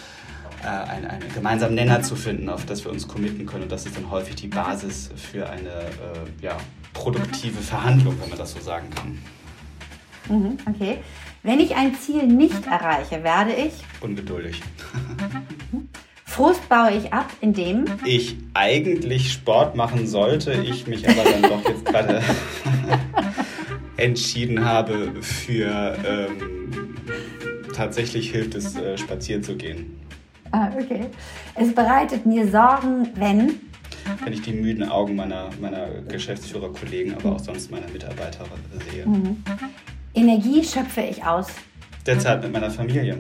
äh, 0.62 0.66
einen, 0.66 1.06
einen 1.06 1.32
gemeinsamen 1.32 1.74
Nenner 1.74 2.02
zu 2.02 2.16
finden, 2.16 2.48
auf 2.48 2.66
das 2.66 2.84
wir 2.84 2.90
uns 2.90 3.06
committen 3.06 3.46
können. 3.46 3.64
Und 3.64 3.72
das 3.72 3.86
ist 3.86 3.96
dann 3.96 4.10
häufig 4.10 4.36
die 4.36 4.48
Basis 4.48 5.10
für 5.14 5.48
eine 5.48 5.68
äh, 5.68 6.42
ja, 6.42 6.56
produktive 6.92 7.60
Verhandlung, 7.60 8.20
wenn 8.20 8.28
man 8.28 8.38
das 8.38 8.52
so 8.52 8.60
sagen 8.60 8.88
kann. 8.90 9.18
Mhm, 10.28 10.58
okay. 10.68 10.98
Wenn 11.42 11.60
ich 11.60 11.76
ein 11.76 11.94
Ziel 11.94 12.26
nicht 12.26 12.66
erreiche, 12.66 13.22
werde 13.22 13.52
ich 13.52 13.72
ungeduldig. 14.00 14.60
Frust 16.24 16.68
baue 16.68 16.92
ich 16.92 17.12
ab, 17.12 17.30
indem 17.40 17.86
ich 18.04 18.36
eigentlich 18.54 19.32
Sport 19.32 19.74
machen 19.74 20.06
sollte, 20.06 20.52
ich 20.52 20.86
mich 20.86 21.08
aber 21.08 21.24
dann 21.24 21.42
doch 21.42 21.68
jetzt 21.68 21.84
gerade 21.84 22.22
entschieden 23.96 24.64
habe 24.64 25.12
für 25.20 25.96
ähm, 26.06 26.94
tatsächlich 27.74 28.30
hilft 28.30 28.54
es, 28.54 28.76
äh, 28.76 28.96
spazieren 28.98 29.42
zu 29.42 29.56
gehen. 29.56 29.98
Ah, 30.50 30.70
okay. 30.78 31.06
Es 31.54 31.74
bereitet 31.74 32.24
mir 32.26 32.48
Sorgen, 32.48 33.08
wenn 33.14 33.60
wenn 34.24 34.32
ich 34.32 34.42
die 34.42 34.52
müden 34.52 34.88
Augen 34.88 35.16
meiner, 35.16 35.50
meiner 35.60 35.88
Geschäftsführerkollegen, 36.08 37.14
aber 37.14 37.36
auch 37.36 37.40
sonst 37.40 37.70
meiner 37.70 37.88
Mitarbeiter 37.88 38.44
sehe. 38.90 39.06
Mhm. 39.06 39.42
Energie 40.14 40.64
schöpfe 40.64 41.02
ich 41.02 41.24
aus. 41.24 41.48
Derzeit 42.06 42.42
mit 42.42 42.52
meiner 42.52 42.70
Familie. 42.70 43.16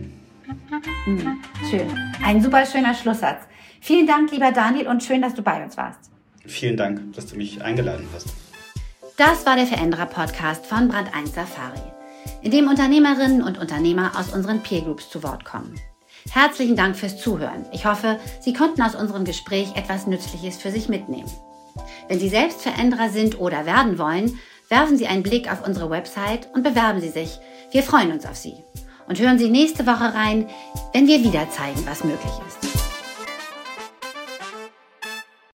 Mhm. 1.06 1.40
Schön. 1.70 1.88
Ein 2.24 2.42
super 2.42 2.64
schöner 2.64 2.94
Schlusssatz. 2.94 3.42
Vielen 3.80 4.06
Dank, 4.06 4.30
lieber 4.32 4.50
Daniel, 4.52 4.88
und 4.88 5.02
schön, 5.02 5.22
dass 5.22 5.34
du 5.34 5.42
bei 5.42 5.62
uns 5.62 5.76
warst. 5.76 6.10
Vielen 6.46 6.76
Dank, 6.76 7.12
dass 7.14 7.26
du 7.26 7.36
mich 7.36 7.62
eingeladen 7.62 8.06
hast. 8.14 8.28
Das 9.16 9.44
war 9.46 9.56
der 9.56 9.66
Veränderer-Podcast 9.66 10.66
von 10.66 10.88
Brand 10.88 11.14
1 11.14 11.34
Safari, 11.34 11.80
in 12.42 12.50
dem 12.50 12.68
Unternehmerinnen 12.68 13.42
und 13.42 13.58
Unternehmer 13.58 14.12
aus 14.16 14.32
unseren 14.32 14.62
Peer 14.62 14.82
Groups 14.82 15.10
zu 15.10 15.22
Wort 15.22 15.44
kommen. 15.44 15.74
Herzlichen 16.30 16.76
Dank 16.76 16.96
fürs 16.96 17.18
Zuhören. 17.18 17.66
Ich 17.72 17.86
hoffe, 17.86 18.18
Sie 18.40 18.52
konnten 18.52 18.82
aus 18.82 18.94
unserem 18.94 19.24
Gespräch 19.24 19.74
etwas 19.76 20.06
Nützliches 20.06 20.56
für 20.56 20.70
sich 20.70 20.88
mitnehmen. 20.88 21.30
Wenn 22.08 22.20
Sie 22.20 22.28
selbst 22.28 22.62
Veränderer 22.62 23.08
sind 23.08 23.40
oder 23.40 23.66
werden 23.66 23.98
wollen, 23.98 24.38
werfen 24.68 24.96
Sie 24.96 25.06
einen 25.06 25.22
Blick 25.22 25.50
auf 25.50 25.66
unsere 25.66 25.90
Website 25.90 26.48
und 26.54 26.62
bewerben 26.62 27.00
Sie 27.00 27.10
sich. 27.10 27.38
Wir 27.70 27.82
freuen 27.82 28.12
uns 28.12 28.26
auf 28.26 28.36
Sie. 28.36 28.54
Und 29.08 29.18
hören 29.18 29.38
Sie 29.38 29.48
nächste 29.48 29.86
Woche 29.86 30.14
rein, 30.14 30.48
wenn 30.92 31.06
wir 31.06 31.24
wieder 31.24 31.48
zeigen, 31.50 31.80
was 31.86 32.04
möglich 32.04 32.32
ist. 32.46 32.77